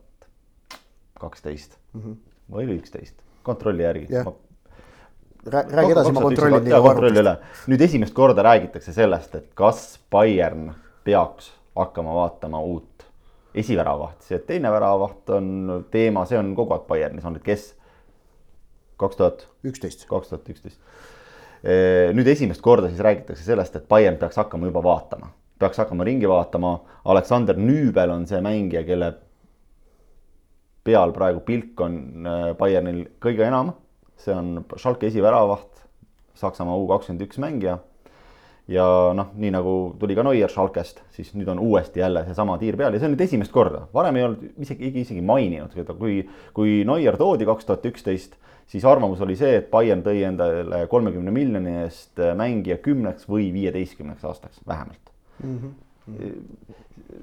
kaksteist 1.20 1.78
mhm. 1.94 2.18
või 2.52 2.68
oli 2.68 2.80
üksteist, 2.82 3.16
kontrolli 3.44 3.86
järgi 3.86 4.08
yeah.. 4.12 4.32
räägi 5.48 5.92
edasi, 5.96 6.14
ma 6.16 6.24
kontrollin. 6.26 6.72
kontrolli 6.88 7.22
üle, 7.24 7.36
nüüd 7.72 7.84
esimest 7.88 8.16
korda 8.18 8.46
räägitakse 8.46 8.96
sellest, 8.96 9.36
et 9.40 9.52
kas 9.58 9.86
Bayern 10.12 10.72
peaks 11.04 11.52
hakkama 11.76 12.14
vaatama 12.16 12.62
uut 12.62 13.06
esiväravahti, 13.56 14.26
see 14.26 14.40
teine 14.48 14.72
väravaht 14.74 15.30
on 15.36 15.86
teema, 15.92 16.26
see 16.30 16.38
on 16.40 16.54
kogu 16.58 16.74
aeg 16.76 16.88
Bayernis 16.90 17.26
olnud, 17.26 17.44
kes 17.46 17.74
kaks 19.02 19.20
tuhat 19.20 19.46
üksteist, 19.68 20.08
kaks 20.10 20.32
tuhat 20.32 20.50
üksteist. 20.50 20.80
nüüd 22.14 22.28
esimest 22.28 22.62
korda 22.62 22.90
siis 22.90 23.04
räägitakse 23.06 23.46
sellest, 23.46 23.76
et 23.76 23.88
Bayern 23.88 24.18
peaks 24.20 24.38
hakkama 24.42 24.68
juba 24.68 24.84
vaatama, 24.84 25.30
peaks 25.60 25.80
hakkama 25.80 26.04
ringi 26.04 26.28
vaatama. 26.30 26.74
Aleksander 27.06 27.58
Nüübel 27.58 28.12
on 28.12 28.28
see 28.28 28.42
mängija, 28.44 28.84
kelle 28.84 29.14
peal 30.84 31.14
praegu 31.16 31.40
pilk 31.46 31.80
on 31.82 32.28
Bayernil 32.60 33.06
kõige 33.24 33.48
enam. 33.48 33.74
see 34.18 34.34
on 34.36 34.66
Schalke 34.78 35.08
esiväravaht, 35.08 35.82
Saksamaa 36.38 36.76
U 36.78 36.86
kakskümmend 36.88 37.24
üks 37.26 37.40
mängija 37.42 37.80
ja 38.72 38.86
noh, 39.16 39.34
nii 39.36 39.52
nagu 39.52 39.74
tuli 40.00 40.16
ka 40.16 40.24
Neuer 40.24 40.52
Schalkest, 40.52 41.02
siis 41.16 41.34
nüüd 41.36 41.50
on 41.52 41.60
uuesti 41.60 42.00
jälle 42.00 42.24
seesama 42.28 42.56
tiir 42.62 42.78
peal 42.80 42.96
ja 42.96 43.02
see 43.02 43.10
on 43.10 43.16
nüüd 43.16 43.26
esimest 43.26 43.52
korda, 43.52 43.84
varem 43.96 44.20
ei 44.20 44.26
olnud 44.28 44.64
isegi, 44.64 44.94
isegi 45.02 45.24
maininud 45.26 45.76
seda, 45.76 45.96
kui, 46.00 46.22
kui 46.56 46.82
Neuer 46.88 47.20
toodi 47.20 47.48
kaks 47.50 47.68
tuhat 47.68 47.86
üksteist, 47.92 48.38
siis 48.72 48.86
arvamus 48.88 49.22
oli 49.26 49.36
see, 49.40 49.58
et 49.60 49.70
Bayern 49.74 50.06
tõi 50.06 50.24
endale 50.30 50.86
kolmekümne 50.92 51.34
miljoni 51.36 51.82
eest 51.84 52.24
mängija 52.40 52.80
kümneks 52.84 53.28
või 53.30 53.52
viieteistkümneks 53.56 54.24
aastaks 54.32 54.64
vähemalt 54.68 55.14
mm. 55.44 55.58
-hmm. 55.60 55.80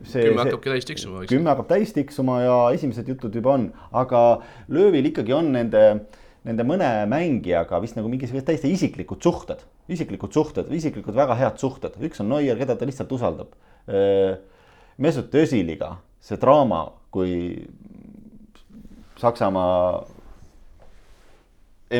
See, 0.08 0.22
kümme 0.24 0.40
hakkabki 0.40 0.70
täis 0.70 0.86
tiksuma. 0.88 1.24
kümme 1.28 1.50
hakkab 1.50 1.66
täis 1.68 1.92
tiksuma 1.92 2.40
ja 2.40 2.56
esimesed 2.72 3.08
jutud 3.08 3.34
juba 3.34 3.52
on, 3.52 3.72
aga 3.92 4.40
löövil 4.68 5.08
ikkagi 5.10 5.34
on 5.36 5.52
nende 5.52 5.82
nende 6.46 6.64
mõne 6.64 6.88
mängijaga 7.10 7.80
vist 7.82 7.98
nagu 7.98 8.08
mingisugused 8.08 8.46
täiesti 8.48 8.72
isiklikud 8.72 9.20
suhted, 9.24 9.60
isiklikud 9.90 10.32
suhted, 10.34 10.70
isiklikud 10.72 11.16
väga 11.16 11.36
head 11.38 11.58
suhted, 11.60 11.98
üks 12.06 12.22
on 12.22 12.30
Neuer, 12.32 12.58
keda 12.60 12.76
ta 12.78 12.88
lihtsalt 12.88 13.12
usaldab. 13.16 13.56
Mesut 15.00 15.34
Öziliga 15.34 15.94
see 16.20 16.38
draama, 16.40 16.84
kui 17.10 17.34
Saksamaa 19.20 20.06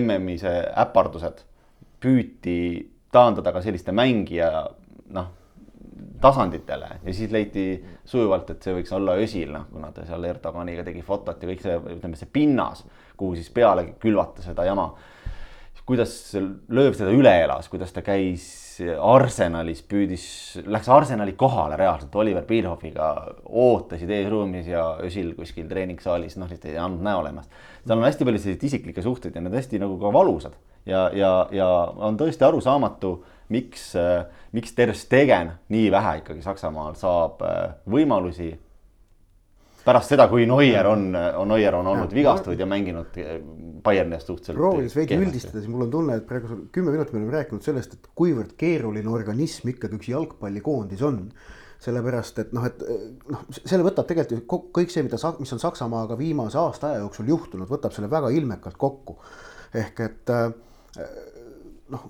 MM-i 0.01 0.39
see 0.39 0.61
äpardused 0.85 1.43
püüti 2.01 2.57
taandada 3.13 3.53
ka 3.53 3.63
selliste 3.65 3.93
mängija 3.93 4.51
noh, 5.17 5.29
tasanditele 6.21 6.91
ja 7.03 7.15
siis 7.15 7.33
leiti 7.33 7.65
sujuvalt, 8.09 8.53
et 8.53 8.63
see 8.63 8.75
võiks 8.77 8.93
olla 8.97 9.17
Özil, 9.21 9.51
noh, 9.53 9.67
kuna 9.73 9.91
ta 9.97 10.05
seal 10.09 10.25
Erdoganiga 10.29 10.85
tegi 10.87 11.03
fotot 11.05 11.43
ja 11.43 11.51
kõik 11.51 11.65
see, 11.65 11.77
ütleme 11.97 12.19
see 12.21 12.31
pinnas, 12.33 12.85
kuhu 13.19 13.37
siis 13.39 13.51
peale 13.55 13.91
külvata 14.01 14.45
seda 14.45 14.69
jama. 14.69 14.91
Kuidas 15.91 16.15
lööv 16.71 16.95
seda 16.95 17.11
üle 17.15 17.33
elas, 17.43 17.69
kuidas 17.71 17.91
ta 17.95 18.03
käis 18.07 18.47
Arsenalis, 18.81 19.83
püüdis, 19.91 20.25
läks 20.65 20.89
Arsenali 20.89 21.35
kohale 21.39 21.77
reaalselt 21.77 22.15
Oliver 22.17 22.47
Bierhoffiga, 22.49 23.11
ootasid 23.45 24.09
eesruumis 24.15 24.71
ja 24.71 24.85
Özil 25.05 25.35
kuskil 25.37 25.67
treeningsaalis, 25.69 26.39
noh, 26.41 26.49
lihtsalt 26.49 26.71
ei 26.73 26.79
andnud 26.81 27.05
näole 27.05 27.35
ennast. 27.35 27.51
seal 27.85 27.99
on 27.99 28.07
hästi 28.07 28.29
palju 28.29 28.41
selliseid 28.41 28.67
isiklikke 28.71 29.05
suhteid 29.05 29.37
ja 29.37 29.43
need 29.45 29.59
hästi 29.59 29.83
nagu 29.83 29.99
ka 30.01 30.13
valusad 30.15 30.57
ja, 30.87 31.11
ja, 31.13 31.33
ja 31.53 31.69
on 31.97 32.17
tõesti 32.21 32.47
arusaamatu 32.47 33.13
miks, 33.53 33.91
miks 34.57 34.75
Ter 34.77 34.95
Stegen 34.97 35.53
nii 35.73 35.91
vähe 35.93 36.17
ikkagi 36.23 36.43
Saksamaal 36.45 36.97
saab 36.99 37.43
äh, 37.45 37.75
võimalusi 37.91 38.53
pärast 39.91 40.13
seda, 40.15 40.27
kui 40.31 40.47
Neuer 40.49 40.87
on, 40.91 41.09
on, 41.15 41.49
Neuer 41.51 41.77
on 41.79 41.89
olnud 41.93 42.13
vigastatud 42.15 42.61
ja 42.61 42.69
mänginud 42.69 43.17
äh, 43.21 43.39
Bayerni 43.85 44.17
eest 44.17 44.29
suhteliselt. 44.31 44.59
proovides 44.59 44.97
veidi 44.97 45.17
üldistada, 45.19 45.63
siis 45.63 45.71
mul 45.73 45.87
on 45.87 45.95
tunne, 45.95 46.19
et 46.21 46.27
praegu 46.29 46.61
kümme 46.75 46.93
minutit 46.95 47.17
me 47.17 47.23
oleme 47.23 47.39
rääkinud 47.39 47.65
sellest, 47.65 47.97
et 47.97 48.11
kuivõrd 48.19 48.53
keeruline 48.61 49.11
organism 49.11 49.73
ikkagi 49.73 49.99
üks 49.99 50.13
jalgpallikoondis 50.13 51.03
on. 51.09 51.25
sellepärast, 51.81 52.39
et 52.43 52.51
noh, 52.53 52.65
et 52.69 52.83
noh, 53.33 53.45
selle 53.57 53.81
võtab 53.87 54.05
tegelikult 54.05 54.43
ju 54.45 54.59
kõik 54.77 54.91
see, 54.93 55.01
mida, 55.07 55.17
mis 55.41 55.53
on 55.57 55.63
Saksamaaga 55.63 56.19
viimase 56.19 56.59
aasta 56.61 56.91
aja 56.91 56.99
jooksul 57.01 57.31
juhtunud, 57.33 57.71
võtab 57.71 57.95
selle 57.97 58.11
väga 58.13 58.29
ilmekalt 58.37 58.77
kokku. 58.77 59.17
ehk 59.81 60.03
et 60.05 60.33
noh 61.89 62.05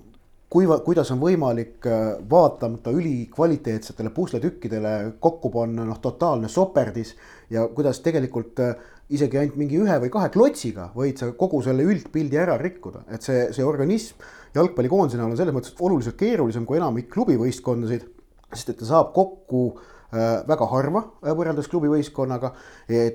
kuiva, 0.51 0.81
kuidas 0.83 1.11
on 1.13 1.21
võimalik 1.21 1.87
vaatamata 2.29 2.91
ülikvaliteetsetele 2.91 4.11
pusletükkidele 4.11 5.13
kokku 5.23 5.49
panna 5.53 5.85
noh, 5.87 5.99
totaalne 6.03 6.51
soperdis 6.51 7.15
ja 7.51 7.67
kuidas 7.75 7.99
tegelikult 8.03 8.59
äh, 8.63 8.75
isegi 9.11 9.39
ainult 9.39 9.57
mingi 9.59 9.79
ühe 9.81 9.97
või 10.03 10.11
kahe 10.13 10.29
klotsiga 10.33 10.89
võid 10.95 11.19
sa 11.19 11.31
kogu 11.37 11.61
selle 11.65 11.85
üldpildi 11.87 12.39
ära 12.39 12.57
rikkuda, 12.61 13.05
et 13.11 13.25
see, 13.25 13.49
see 13.55 13.65
organism 13.67 14.21
jalgpallikoondise 14.55 15.19
näol 15.19 15.33
on 15.33 15.39
selles 15.39 15.55
mõttes 15.55 15.75
oluliselt 15.79 16.17
keerulisem 16.19 16.65
kui 16.67 16.79
enamik 16.79 17.09
klubivõistkondasid, 17.13 18.07
sest 18.53 18.73
et 18.73 18.79
ta 18.81 18.87
saab 18.87 19.11
kokku 19.15 19.65
äh, 19.75 20.39
väga 20.47 20.69
harva 20.71 21.03
äh, 21.23 21.35
võrreldes 21.35 21.69
klubivõistkonnaga. 21.71 22.53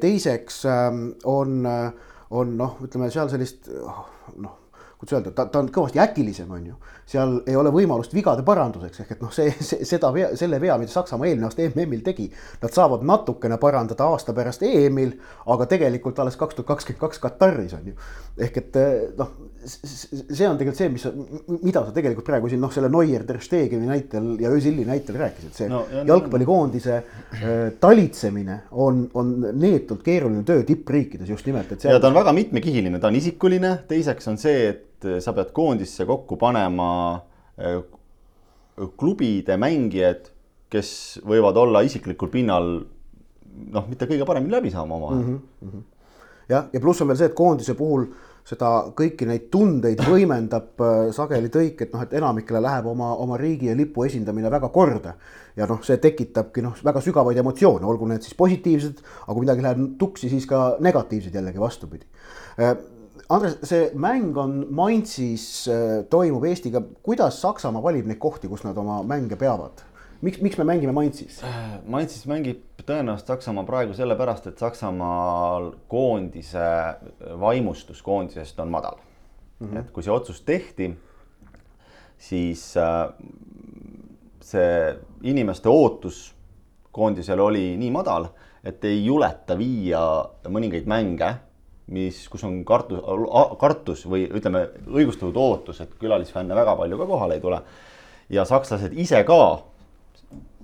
teiseks 0.02 0.62
äh, 0.68 0.86
on, 1.24 1.58
on 2.30 2.54
noh, 2.60 2.78
ütleme 2.84 3.10
seal 3.12 3.32
sellist 3.32 3.70
noh 4.36 4.62
kuidas 5.06 5.18
öelda, 5.18 5.32
ta, 5.34 5.46
ta 5.46 5.60
on 5.62 5.68
kõvasti 5.72 6.00
äkilisem, 6.02 6.50
on 6.50 6.66
ju. 6.66 6.74
seal 7.06 7.36
ei 7.46 7.56
ole 7.56 7.70
võimalust 7.70 8.14
vigade 8.14 8.42
paranduseks, 8.42 9.00
ehk 9.00 9.12
et 9.14 9.20
noh, 9.22 9.32
see, 9.32 9.50
see, 9.60 9.84
seda 9.86 10.10
vea, 10.12 10.32
selle 10.36 10.60
vea, 10.60 10.76
mida 10.78 10.90
Saksamaa 10.90 11.28
eelmine 11.28 11.46
aasta 11.46 11.62
MM-il 11.68 12.02
tegi. 12.02 12.26
Nad 12.62 12.74
saavad 12.74 13.04
natukene 13.06 13.58
parandada 13.62 14.08
aasta 14.10 14.34
pärast 14.34 14.62
EM-il, 14.66 15.14
aga 15.54 15.66
tegelikult 15.70 16.18
alles 16.18 16.36
kaks 16.36 16.58
tuhat 16.58 16.72
kakskümmend 16.74 17.00
kaks 17.00 17.22
Kataris 17.22 17.76
on 17.78 17.92
ju. 17.92 17.94
ehk 18.38 18.56
et 18.62 18.80
noh, 19.18 19.30
see 19.66 20.46
on 20.46 20.58
tegelikult 20.58 20.78
see, 20.78 20.90
mis, 20.92 21.04
mida 21.64 21.82
sa 21.82 21.92
tegelikult 21.94 22.26
praegu 22.26 22.50
siin 22.50 22.60
noh, 22.62 22.70
selle 22.74 22.90
Neuer, 22.92 23.24
Ter 23.26 23.40
Stegeni 23.42 23.88
näitel 23.88 24.28
ja 24.42 24.52
Özilli 24.54 24.84
näitel 24.86 25.18
rääkisid, 25.20 25.54
see 25.56 25.68
no, 25.70 25.82
jalgpallikoondise 26.06 26.96
äh, 26.96 27.54
talitsemine 27.82 28.60
on, 28.78 29.04
on 29.18 29.32
neetult 29.58 30.04
keeruline 30.06 30.44
töö 30.46 30.62
tippriikides 30.68 31.32
just 31.34 31.48
nimelt, 31.50 31.72
et 31.72 31.82
see. 31.82 31.92
ja 31.92 32.02
ta 32.02 32.10
on 32.12 32.18
väga 32.18 32.34
mitmekihiline, 32.36 33.00
ta 33.02 33.10
on 33.10 33.18
isikuline, 33.18 33.72
teiseks 33.90 34.30
on 34.32 34.38
see, 34.40 34.70
et 34.70 35.08
sa 35.22 35.34
pead 35.36 35.50
koondisse 35.56 36.06
kokku 36.08 36.38
panema 36.40 36.90
äh, 37.58 37.80
klubide 39.00 39.58
mängijad, 39.60 40.30
kes 40.72 40.90
võivad 41.26 41.58
olla 41.58 41.82
isiklikul 41.86 42.30
pinnal 42.32 42.70
noh, 43.72 43.86
mitte 43.88 44.08
kõige 44.08 44.26
paremini 44.28 44.54
läbi 44.54 44.72
saama 44.72 44.98
omavahel 44.98 45.22
mm. 45.22 45.42
-hmm. 45.62 45.84
jah, 46.52 46.66
ja 46.72 46.80
pluss 46.80 47.02
on 47.02 47.10
veel 47.10 47.20
see, 47.20 47.30
et 47.30 47.36
koondise 47.38 47.74
puhul 47.78 48.06
seda 48.46 48.70
kõiki 48.96 49.26
neid 49.26 49.48
tundeid 49.50 50.00
võimendab 50.06 50.82
äh, 50.84 50.96
sageli 51.14 51.50
tõik, 51.52 51.80
et 51.82 51.94
noh, 51.94 52.04
et 52.04 52.14
enamikele 52.14 52.62
läheb 52.62 52.86
oma, 52.92 53.12
oma 53.22 53.38
riigi 53.40 53.70
ja 53.70 53.76
lipu 53.78 54.06
esindamine 54.06 54.50
väga 54.52 54.70
korda. 54.74 55.16
ja 55.56 55.66
noh, 55.66 55.80
see 55.82 55.96
tekitabki 56.02 56.62
noh, 56.62 56.76
väga 56.84 57.00
sügavaid 57.00 57.38
emotsioone, 57.40 57.86
olgu 57.88 58.06
need 58.10 58.26
siis 58.26 58.36
positiivsed, 58.36 59.00
aga 59.24 59.32
kui 59.32 59.46
midagi 59.46 59.64
läheb 59.64 59.82
tuksi, 59.98 60.28
siis 60.30 60.46
ka 60.46 60.76
negatiivsed 60.84 61.34
jällegi 61.34 61.62
vastupidi. 61.62 62.06
Äh, 62.60 62.76
Andres, 63.32 63.56
see 63.66 63.88
mäng 63.98 64.36
on 64.38 64.60
Mainzis, 64.70 65.66
äh, 65.72 66.04
toimub 66.12 66.44
Eestiga, 66.46 66.84
kuidas 67.02 67.40
Saksamaa 67.42 67.82
valib 67.82 68.06
neid 68.06 68.20
kohti, 68.22 68.46
kus 68.52 68.62
nad 68.62 68.78
oma 68.78 69.00
mänge 69.02 69.38
peavad? 69.40 69.82
miks, 70.22 70.40
miks 70.40 70.58
me 70.58 70.64
mängime 70.64 70.94
Mainzis? 70.96 71.40
Mainzis 71.86 72.26
mängib 72.28 72.62
tõenäoliselt 72.86 73.34
Saksamaa 73.34 73.64
praegu 73.66 73.94
sellepärast, 73.94 74.46
et 74.46 74.58
Saksamaal 74.58 75.72
koondise 75.88 76.68
vaimustus 77.40 78.02
koondisest 78.02 78.60
on 78.60 78.70
madal 78.70 78.96
mm. 79.58 79.66
-hmm. 79.66 79.78
et 79.80 79.90
kui 79.90 80.02
see 80.02 80.12
otsus 80.12 80.40
tehti, 80.40 80.90
siis 82.18 82.76
äh, 82.76 83.12
see 84.40 84.96
inimeste 85.22 85.68
ootus 85.68 86.34
koondisel 86.92 87.40
oli 87.40 87.76
nii 87.76 87.90
madal, 87.90 88.28
et 88.64 88.84
ei 88.84 89.04
juleta 89.04 89.58
viia 89.58 90.00
mõningaid 90.48 90.86
mänge, 90.86 91.34
mis, 91.92 92.24
kus 92.28 92.44
on 92.44 92.64
kartus, 92.64 93.02
kartus 93.60 94.06
või 94.08 94.24
ütleme, 94.26 94.64
õigustatud 94.86 95.36
ootus, 95.36 95.80
et 95.80 95.94
külalisfänne 96.00 96.54
väga 96.54 96.76
palju 96.76 96.98
ka 96.98 97.06
kohale 97.06 97.34
ei 97.34 97.40
tule. 97.40 97.60
ja 98.28 98.44
sakslased 98.44 98.92
ise 98.98 99.22
ka 99.24 99.62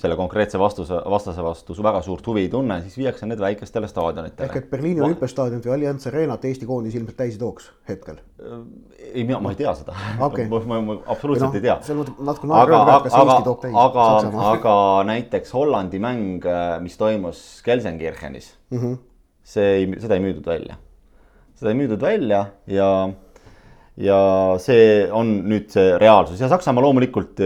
selle 0.02 0.16
konkreetse 0.18 0.58
vastuse, 0.58 0.96
vastase 1.10 1.42
vastu 1.44 1.74
väga 1.84 2.00
suurt 2.02 2.26
huvi 2.26 2.46
ei 2.46 2.50
tunne, 2.50 2.78
siis 2.82 2.96
viiakse 2.98 3.26
need 3.28 3.40
väikestele 3.40 3.88
staadionitele. 3.90 4.48
ehk 4.48 4.56
et 4.58 4.70
Berliini 4.70 5.04
olümpiastaadionit 5.04 5.66
või 5.68 5.74
Allianz 5.76 6.06
Arenat 6.10 6.46
Eesti 6.48 6.66
koondis 6.66 6.96
ilmselt 6.98 7.18
täis 7.20 7.36
ei 7.36 7.42
tooks 7.42 7.68
hetkel? 7.88 8.18
ei, 8.98 9.22
mina, 9.22 9.38
ma 9.44 9.52
ei 9.52 9.60
tea 9.60 9.74
seda 9.78 9.94
okay. 10.26 10.48
ma, 10.50 10.62
ma, 10.72 10.80
ma 10.88 10.96
absoluutselt 11.14 11.52
no, 11.52 11.60
ei 11.60 11.66
tea. 11.68 11.76
selles 11.86 12.00
mõttes 12.02 12.28
natuke 12.30 12.50
naeru 12.50 12.78
kas 13.06 13.18
Eesti 13.20 13.48
toob 13.48 13.60
täis. 13.66 13.76
aga, 13.84 14.06
aga 14.50 14.76
näiteks 15.12 15.54
Hollandi 15.58 16.02
mäng, 16.02 16.48
mis 16.82 16.98
toimus 16.98 17.44
Gelsenkirchenis 17.66 18.54
mm, 18.72 18.78
-hmm. 18.78 19.02
see 19.54 19.74
ei, 19.76 19.90
seda 20.02 20.18
ei 20.18 20.24
müüdud 20.24 20.48
välja. 20.48 20.80
seda 21.54 21.70
ei 21.70 21.78
müüdud 21.78 22.02
välja 22.02 22.46
ja 22.66 22.88
ja 24.00 24.18
see 24.62 25.06
on 25.12 25.34
nüüd 25.46 25.68
see 25.72 25.96
reaalsus 26.00 26.40
ja 26.40 26.48
Saksamaa 26.48 26.82
loomulikult 26.82 27.40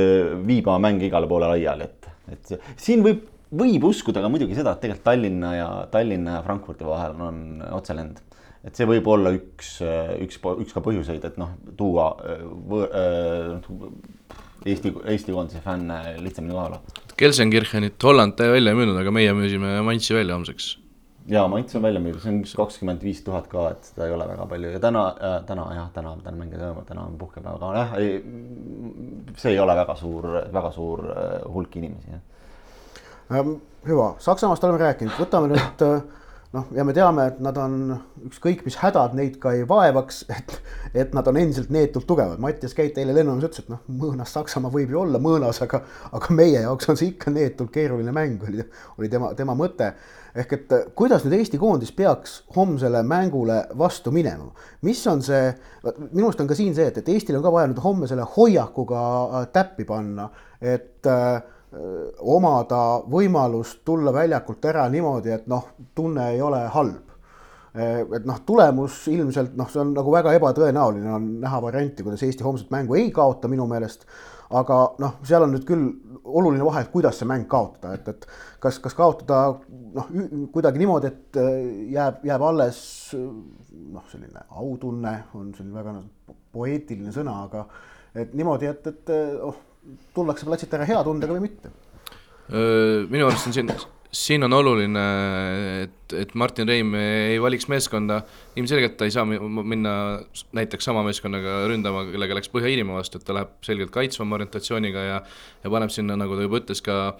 viib 0.46 0.68
oma 0.70 0.79
mänge 0.88 1.09
igale 1.09 1.26
poole 1.26 1.48
laiali, 1.50 1.88
et 1.90 1.95
et 2.32 2.54
siin 2.80 3.04
võib, 3.04 3.24
võib 3.56 3.88
uskuda 3.88 4.22
ka 4.24 4.30
muidugi 4.32 4.56
seda, 4.58 4.74
et 4.74 4.84
tegelikult 4.84 5.06
Tallinna 5.06 5.52
ja 5.56 5.68
Tallinna 5.92 6.38
ja 6.38 6.46
Frankfurdi 6.46 6.88
vahel 6.88 7.20
on 7.28 7.42
otselend. 7.76 8.22
et 8.66 8.74
see 8.74 8.86
võib 8.88 9.06
olla 9.06 9.30
üks, 9.30 9.76
üks, 10.24 10.40
üks 10.42 10.74
ka 10.74 10.82
põhjuseid, 10.82 11.22
et 11.28 11.36
noh, 11.38 11.52
tuua 11.78 12.10
võõ, 12.70 12.88
äh, 12.90 13.76
Eesti, 14.66 14.90
Eesti 15.06 15.30
koondise 15.30 15.60
fänne 15.62 16.16
lihtsamini 16.18 16.56
kohale. 16.56 16.80
Gelsenkirchenit 17.20 18.02
Holland 18.02 18.40
välja 18.40 18.72
ei 18.72 18.78
müünud, 18.80 18.98
aga 18.98 19.12
meie 19.14 19.30
müüsime 19.36 19.76
Mainzi 19.86 20.16
välja 20.16 20.34
homseks 20.34 20.72
ja 21.28 21.48
Mainz 21.48 21.74
on 21.74 21.82
välja 21.82 22.00
müüdud, 22.02 22.22
see 22.22 22.32
on 22.32 22.42
kakskümmend 22.60 23.02
viis 23.02 23.22
tuhat 23.26 23.48
ka, 23.50 23.70
et 23.74 23.88
seda 23.90 24.06
ei 24.06 24.14
ole 24.14 24.28
väga 24.28 24.46
palju 24.50 24.72
ja 24.74 24.82
täna 24.82 25.06
äh,, 25.14 25.38
täna 25.48 25.66
jah, 25.74 25.88
täna, 25.94 26.14
täna 26.24 26.38
mängida 26.38 26.62
ei 26.62 26.68
toimu, 26.70 26.84
täna 26.88 27.06
on 27.06 27.16
puhkepäev, 27.18 27.56
aga 27.58 27.72
jah, 27.80 27.96
ei. 28.02 28.20
see 29.40 29.54
ei 29.54 29.62
ole 29.62 29.76
väga 29.78 29.96
suur, 29.98 30.28
väga 30.54 30.70
suur 30.74 31.06
äh, 31.10 31.40
hulk 31.54 31.80
inimesi, 31.80 32.14
jah 32.14 33.40
ähm,. 33.40 33.58
hüva, 33.86 34.14
Saksamaast 34.22 34.64
oleme 34.66 34.84
rääkinud, 34.84 35.18
võtame 35.18 35.50
nüüd 35.54 35.86
äh, 35.86 35.98
noh, 36.56 36.66
ja 36.74 36.84
me 36.86 36.94
teame, 36.96 37.26
et 37.30 37.40
nad 37.44 37.58
on 37.60 37.78
ükskõik 38.28 38.64
mis 38.66 38.78
hädad 38.80 39.16
neid 39.18 39.38
ka 39.42 39.52
ei 39.56 39.64
vaevaks, 39.68 40.22
et, 40.32 40.54
et 41.04 41.16
nad 41.16 41.26
on 41.30 41.38
endiselt 41.40 41.72
neetult 41.74 42.06
tugevad. 42.08 42.40
Mattias 42.42 42.74
Keit 42.76 42.98
eile 43.00 43.14
lennujaamas 43.16 43.48
ütles, 43.48 43.64
et 43.64 43.72
noh, 43.72 43.82
mõõnas 44.02 44.34
Saksamaa 44.36 44.72
võib 44.74 44.94
ju 44.94 45.02
olla 45.02 45.20
mõõnas, 45.22 45.60
aga, 45.64 45.82
aga 46.16 46.38
meie 46.38 46.62
jaoks 46.64 46.92
on 46.92 47.00
see 47.00 47.12
ikka 47.14 47.34
neetult 47.34 47.74
keeruline 47.74 48.14
mäng, 48.14 48.46
oli, 48.46 48.64
oli 48.96 49.12
tema, 49.12 49.32
tema 49.38 49.56
mõte 49.58 49.92
ehk 50.37 50.53
et 50.53 50.72
äh, 50.72 50.85
kuidas 50.96 51.25
nüüd 51.25 51.38
Eesti 51.38 51.59
koondis 51.61 51.92
peaks 51.96 52.38
homsele 52.57 53.03
mängule 53.07 53.62
vastu 53.79 54.12
minema, 54.14 54.51
mis 54.87 55.01
on 55.11 55.22
see, 55.25 55.49
minu 56.12 56.29
arust 56.29 56.42
on 56.44 56.51
ka 56.51 56.59
siin 56.59 56.75
see, 56.77 56.88
et, 56.90 57.01
et 57.01 57.11
Eestil 57.14 57.38
on 57.38 57.44
ka 57.44 57.53
vaja 57.55 57.70
nüüd 57.70 57.81
homme 57.85 58.09
selle 58.11 58.27
hoiakuga 58.37 59.03
äh, 59.25 59.49
täppi 59.55 59.88
panna, 59.88 60.29
et 60.61 61.09
äh, 61.11 61.40
omada 62.37 63.03
võimalust 63.12 63.83
tulla 63.85 64.12
väljakult 64.14 64.64
ära 64.70 64.87
niimoodi, 64.92 65.33
et 65.35 65.49
noh, 65.51 65.72
tunne 65.94 66.31
ei 66.33 66.40
ole 66.40 66.62
halb. 66.72 67.03
et 67.77 68.25
noh, 68.25 68.38
tulemus 68.49 69.03
ilmselt 69.12 69.53
noh, 69.59 69.66
see 69.68 69.83
on 69.83 69.90
nagu 69.92 70.12
väga 70.14 70.33
ebatõenäoline 70.38 71.11
on 71.12 71.27
näha 71.42 71.59
varianti, 71.61 72.07
kuidas 72.07 72.22
Eesti 72.25 72.46
homset 72.46 72.70
mängu 72.72 72.96
ei 72.96 73.11
kaota 73.12 73.51
minu 73.53 73.66
meelest 73.68 74.07
aga 74.55 74.79
noh, 75.03 75.16
seal 75.27 75.46
on 75.46 75.55
nüüd 75.55 75.64
küll 75.66 75.88
oluline 76.25 76.64
vahe, 76.66 76.85
et 76.85 76.92
kuidas 76.92 77.18
see 77.20 77.29
mäng 77.29 77.46
kaotada, 77.51 77.94
et, 77.96 78.09
et 78.09 78.27
kas, 78.62 78.79
kas 78.83 78.94
kaotada 78.99 79.40
noh, 79.96 80.11
kuidagi 80.54 80.82
niimoodi, 80.82 81.11
et 81.12 81.40
äh, 81.40 81.56
jääb, 81.96 82.22
jääb 82.28 82.44
alles 82.46 82.78
noh, 83.16 84.04
selline 84.12 84.46
autunne 84.50 85.16
on 85.38 85.50
selline 85.56 85.76
väga 85.76 85.96
noh, 85.98 86.38
poeetiline 86.54 87.14
sõna, 87.14 87.40
aga 87.48 87.66
et 88.16 88.37
niimoodi, 88.37 88.70
et, 88.70 88.87
et 88.92 89.12
oh, 89.44 89.59
tullakse 90.16 90.48
platsilt 90.48 90.78
ära 90.78 90.88
hea 90.88 91.02
tundega 91.06 91.37
või 91.37 91.48
mitte? 91.48 91.74
minu 92.46 93.26
arust 93.26 93.48
on 93.48 93.54
siin 93.56 93.72
siin 94.16 94.44
on 94.46 94.54
oluline, 94.56 95.04
et, 95.82 96.14
et 96.16 96.35
Martin 96.38 96.68
Reim 96.68 96.94
ei 96.98 97.38
valiks 97.42 97.68
meeskonda, 97.70 98.20
ilmselgelt 98.59 98.96
ta 98.98 99.09
ei 99.09 99.14
saa 99.14 99.26
minna 99.26 99.94
näiteks 100.56 100.88
sama 100.88 101.02
meeskonnaga 101.06 101.64
ründama, 101.70 102.06
kellega 102.12 102.38
läks 102.38 102.50
Põhja-Iirimaa 102.52 103.00
vastu, 103.00 103.20
et 103.20 103.26
ta 103.26 103.37
läheb 103.37 103.56
selgelt 103.66 103.92
kaitsvama 103.94 104.38
orientatsiooniga 104.38 105.06
ja 105.09 105.18
ja 105.64 105.72
paneb 105.72 105.92
sinna, 105.92 106.16
nagu 106.18 106.37
ta 106.37 106.46
juba 106.46 106.62
ütles, 106.62 106.82
ka 106.85 107.16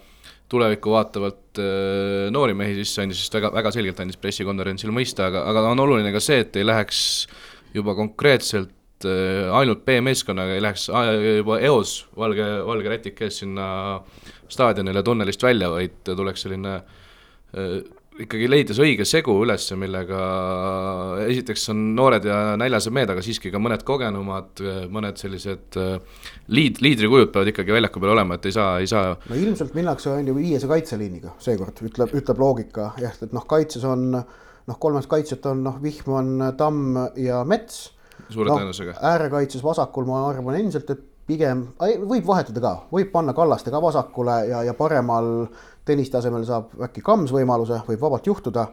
tulevikku 0.51 0.93
vaatavalt 0.93 1.61
äh, 1.61 2.29
noori 2.33 2.55
mehi 2.57 2.77
sisse, 2.79 3.03
andis 3.03 3.25
vist 3.25 3.37
väga, 3.39 3.51
väga 3.55 3.73
selgelt 3.75 3.99
andis 4.03 4.19
pressikonverentsil 4.21 4.93
mõista, 4.95 5.27
aga, 5.31 5.43
aga 5.51 5.67
on 5.73 5.83
oluline 5.83 6.13
ka 6.15 6.23
see, 6.23 6.41
et 6.45 6.55
ei 6.59 6.65
läheks 6.67 7.01
juba 7.75 7.97
konkreetselt 7.97 9.07
äh, 9.07 9.51
ainult 9.59 9.83
B-meeskonnaga, 9.87 10.55
ei 10.55 10.63
läheks 10.63 10.87
juba 11.41 11.59
eos 11.67 11.99
valge, 12.17 12.47
valge 12.67 12.95
rätik 12.95 13.21
ees 13.27 13.43
sinna 13.43 13.67
äh, 13.97 14.27
staadionile 14.51 15.03
tunnelist 15.03 15.43
välja, 15.43 15.69
vaid 15.71 16.03
tuleks 16.07 16.45
selline 16.45 16.75
äh, 16.77 17.79
ikkagi 18.23 18.47
leida 18.49 18.75
see 18.75 18.85
õige 18.91 19.05
segu 19.07 19.35
üles, 19.43 19.65
millega 19.79 20.21
esiteks 21.27 21.67
on 21.73 21.83
noored 21.97 22.25
ja 22.27 22.37
näljased 22.59 22.93
mehed, 22.95 23.11
aga 23.13 23.23
siiski 23.25 23.51
ka 23.53 23.61
mõned 23.61 23.83
kogenumad, 23.87 24.63
mõned 24.93 25.19
sellised 25.21 25.77
äh, 25.81 26.23
liid, 26.53 26.81
liidrikujud 26.83 27.31
peavad 27.33 27.51
ikkagi 27.53 27.75
väljaku 27.75 28.01
peal 28.03 28.15
olema, 28.15 28.37
et 28.37 28.49
ei 28.49 28.55
saa, 28.55 28.71
ei 28.83 28.89
saa. 28.89 29.13
no 29.29 29.37
ilmselt 29.37 29.77
minnakse 29.77 30.11
on 30.13 30.31
ju 30.31 30.37
viiese 30.37 30.69
kaitseliiniga 30.71 31.35
seekord, 31.43 31.83
ütleb, 31.85 32.15
ütleb 32.17 32.41
loogika 32.41 32.91
jah, 33.01 33.13
et 33.21 33.35
noh, 33.35 33.45
kaitses 33.49 33.85
on 33.87 34.09
noh, 34.67 34.79
kolmest 34.79 35.11
kaitsjat 35.11 35.45
on 35.51 35.63
noh, 35.67 35.77
Vihman, 35.83 36.33
Tamm 36.57 36.97
ja 37.21 37.43
Mets. 37.47 37.91
suure 38.29 38.49
no, 38.49 38.57
tõenäosusega. 38.57 38.97
äärekaitses 39.13 39.63
vasakul 39.63 40.09
ma 40.09 40.25
arvan 40.29 40.59
endiselt, 40.59 40.89
et 40.93 41.05
pigem, 41.27 41.65
võib 42.07 42.27
vahetada 42.27 42.61
ka, 42.63 42.73
võib 42.91 43.11
panna 43.11 43.35
Kallaste 43.35 43.71
ka 43.73 43.81
vasakule 43.83 44.37
ja, 44.47 44.63
ja 44.63 44.73
paremal 44.77 45.49
Tõniste 45.87 46.17
asemel 46.19 46.43
saab 46.43 46.73
äkki 46.83 46.99
Kams 47.05 47.31
võimaluse, 47.31 47.79
võib 47.87 48.01
vabalt 48.03 48.27
juhtuda. 48.27 48.65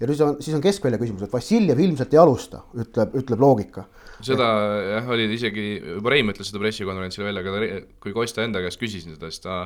Ja 0.00 0.08
siis 0.10 0.20
on, 0.24 0.36
siis 0.42 0.56
on 0.56 0.64
keskvälja 0.64 1.00
küsimus, 1.00 1.26
et 1.26 1.32
Vassiljev 1.32 1.80
ilmselt 1.82 2.12
ei 2.14 2.20
alusta, 2.22 2.62
ütleb, 2.78 3.16
ütleb 3.18 3.42
loogika. 3.42 3.88
seda 4.24 4.48
jah, 4.94 5.08
oli 5.14 5.28
isegi, 5.34 5.64
juba 5.98 6.12
Reim 6.14 6.30
ütles 6.32 6.50
seda 6.50 6.62
pressikonverentsil 6.62 7.26
välja, 7.26 7.42
aga 7.42 7.80
kui 8.02 8.14
Kosta 8.14 8.44
enda 8.46 8.62
käest 8.64 8.80
küsisin 8.80 9.14
seda, 9.16 9.30
siis 9.30 9.42
ta 9.44 9.64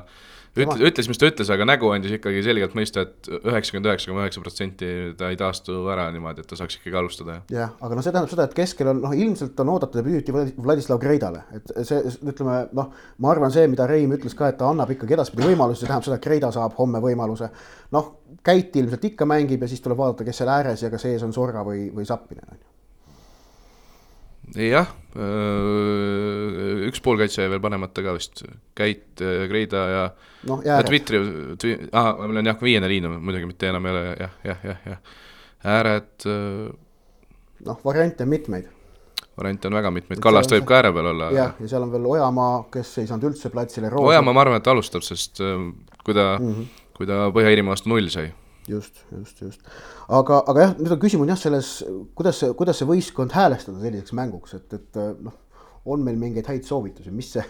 ütles, 0.56 0.82
ütles, 0.84 1.08
mis 1.08 1.20
ta 1.20 1.28
ütles, 1.30 1.50
aga 1.52 1.66
nägu 1.68 1.88
andis 1.92 2.16
ikkagi 2.18 2.42
selgelt 2.44 2.76
mõista, 2.76 3.06
et 3.06 3.28
üheksakümmend 3.32 3.88
üheksa 3.88 4.10
koma 4.10 4.24
üheksa 4.26 4.42
protsenti 4.44 4.90
ta 5.16 5.30
ei 5.32 5.38
taastu 5.40 5.78
ära 5.92 6.08
niimoodi, 6.12 6.44
et 6.44 6.50
ta 6.50 6.58
saaks 6.60 6.76
ikkagi 6.80 6.98
alustada. 7.00 7.38
jah, 7.52 7.72
aga 7.80 7.96
noh, 7.96 8.04
see 8.04 8.12
tähendab 8.12 8.32
seda, 8.32 8.48
et 8.48 8.56
keskel 8.56 8.92
on 8.92 9.00
noh, 9.04 9.16
ilmselt 9.16 9.60
on 9.64 9.72
oodata 9.72 10.00
debüüti 10.00 10.36
Vladislav 10.36 11.00
Kreidale, 11.02 11.44
et 11.56 11.72
see 11.88 12.00
ütleme 12.20 12.58
noh, 12.76 12.92
ma 13.24 13.32
arvan, 13.32 13.52
see, 13.54 13.64
mida 13.72 13.88
Reim 13.88 14.12
ütles 14.16 14.36
ka, 14.36 14.52
et 14.52 14.60
ta 14.60 14.68
annab 14.68 14.92
ikkagi 14.92 15.16
edaspidi 15.16 15.48
võimalusi, 15.48 15.82
see 15.82 15.88
tähendab 15.88 16.08
seda, 16.08 16.20
et 16.20 16.26
Kreida 16.28 16.52
saab 16.52 16.76
homme 16.80 17.00
võimaluse. 17.04 17.48
noh, 17.92 18.12
Käit 18.44 18.76
ilmselt 18.76 19.04
ikka 19.04 19.26
mängib 19.28 19.62
ja 19.62 19.68
siis 19.68 19.80
tuleb 19.84 19.98
vaadata, 19.98 20.24
kes 20.24 20.42
seal 20.42 20.52
ääres 20.52 20.82
ja 20.82 20.90
kas 20.90 21.04
ees 21.10 21.22
on 21.26 21.34
Sorga 21.36 21.64
või, 21.66 21.88
või 21.94 22.06
Zappinen 22.08 22.48
on 22.48 22.60
ju 22.60 22.72
jah, 24.52 24.90
üks 26.88 27.00
poolkaitse 27.04 27.44
jäi 27.44 27.50
veel 27.52 27.62
panemata 27.62 28.04
ka 28.04 28.14
vist, 28.16 28.44
Käit, 28.76 29.20
Kreida 29.20 29.84
ja 29.88 30.02
no, 30.50 30.58
Dmitri, 30.88 31.22
ah, 31.92 32.12
meil 32.26 32.42
on 32.42 32.50
jah, 32.52 32.60
viiene 32.60 32.90
liin 32.90 33.08
on 33.08 33.18
muidugi 33.22 33.48
mitte 33.48 33.70
enam 33.70 33.88
ei 33.88 33.94
ole 33.94 34.04
jah, 34.10 34.36
jah, 34.48 34.68
jah, 34.68 34.86
jah, 34.92 35.16
ääred. 35.76 36.28
noh, 37.68 37.82
variante 37.84 38.26
on 38.26 38.32
mitmeid. 38.32 38.68
variante 39.38 39.70
on 39.70 39.78
väga 39.78 39.94
mitmeid, 39.94 40.22
Kallast 40.24 40.52
võib 40.52 40.68
ka 40.68 40.80
ääre 40.80 40.92
peal 40.96 41.12
olla. 41.14 41.32
jah, 41.36 41.56
ja 41.62 41.72
seal 41.72 41.86
on 41.86 41.94
veel 41.94 42.12
Ojamaa, 42.16 42.62
kes 42.74 42.96
ei 43.02 43.10
saanud 43.10 43.30
üldse 43.30 43.52
platsile. 43.54 43.92
Ojamaa, 44.02 44.36
ma 44.36 44.44
arvan, 44.44 44.60
et 44.60 44.72
alustab, 44.74 45.06
sest 45.06 45.40
kui 46.02 46.16
ta 46.16 46.36
mm, 46.38 46.52
-hmm. 46.52 46.81
Kui 46.96 47.08
ta 47.08 47.26
Põhja-Iirimaa 47.34 47.76
vastu 47.76 47.92
null 47.92 48.10
sai 48.12 48.30
just, 48.68 49.02
just, 49.10 49.42
just. 49.42 49.72
aga, 50.08 50.42
aga 50.50 50.66
jah, 50.66 50.74
nüüd 50.78 50.94
on 50.94 51.00
küsimus 51.02 51.32
jah, 51.32 51.40
selles, 51.40 51.70
kuidas 52.18 52.38
see, 52.42 52.52
kuidas 52.58 52.78
see 52.78 52.88
võistkond 52.88 53.34
häälestada 53.34 53.82
selliseks 53.82 54.14
mänguks, 54.18 54.54
et, 54.58 54.78
et 54.78 55.00
noh, 55.24 55.34
on 55.92 56.04
meil 56.04 56.18
mingeid 56.18 56.46
häid 56.46 56.66
soovitusi, 56.68 57.10
mis 57.14 57.32
see, 57.34 57.44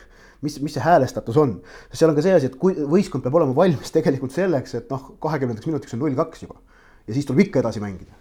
mis, 0.44 0.56
mis 0.64 0.76
see 0.76 0.84
häälestatus 0.84 1.36
on. 1.40 1.58
seal 1.92 2.12
on 2.12 2.16
ka 2.16 2.24
see 2.24 2.34
asi, 2.36 2.48
et 2.48 2.56
kui 2.60 2.76
võistkond 2.76 3.24
peab 3.24 3.36
olema 3.40 3.56
valmis 3.56 3.92
tegelikult 3.96 4.34
selleks, 4.34 4.76
et 4.80 4.92
noh, 4.92 5.12
kahekümnendaks 5.22 5.68
minutiks 5.68 5.96
on 5.96 6.04
null 6.04 6.18
kaks 6.18 6.46
juba 6.46 6.60
ja 7.06 7.16
siis 7.16 7.28
tuleb 7.28 7.46
ikka 7.46 7.62
edasi 7.62 7.82
mängida. 7.82 8.14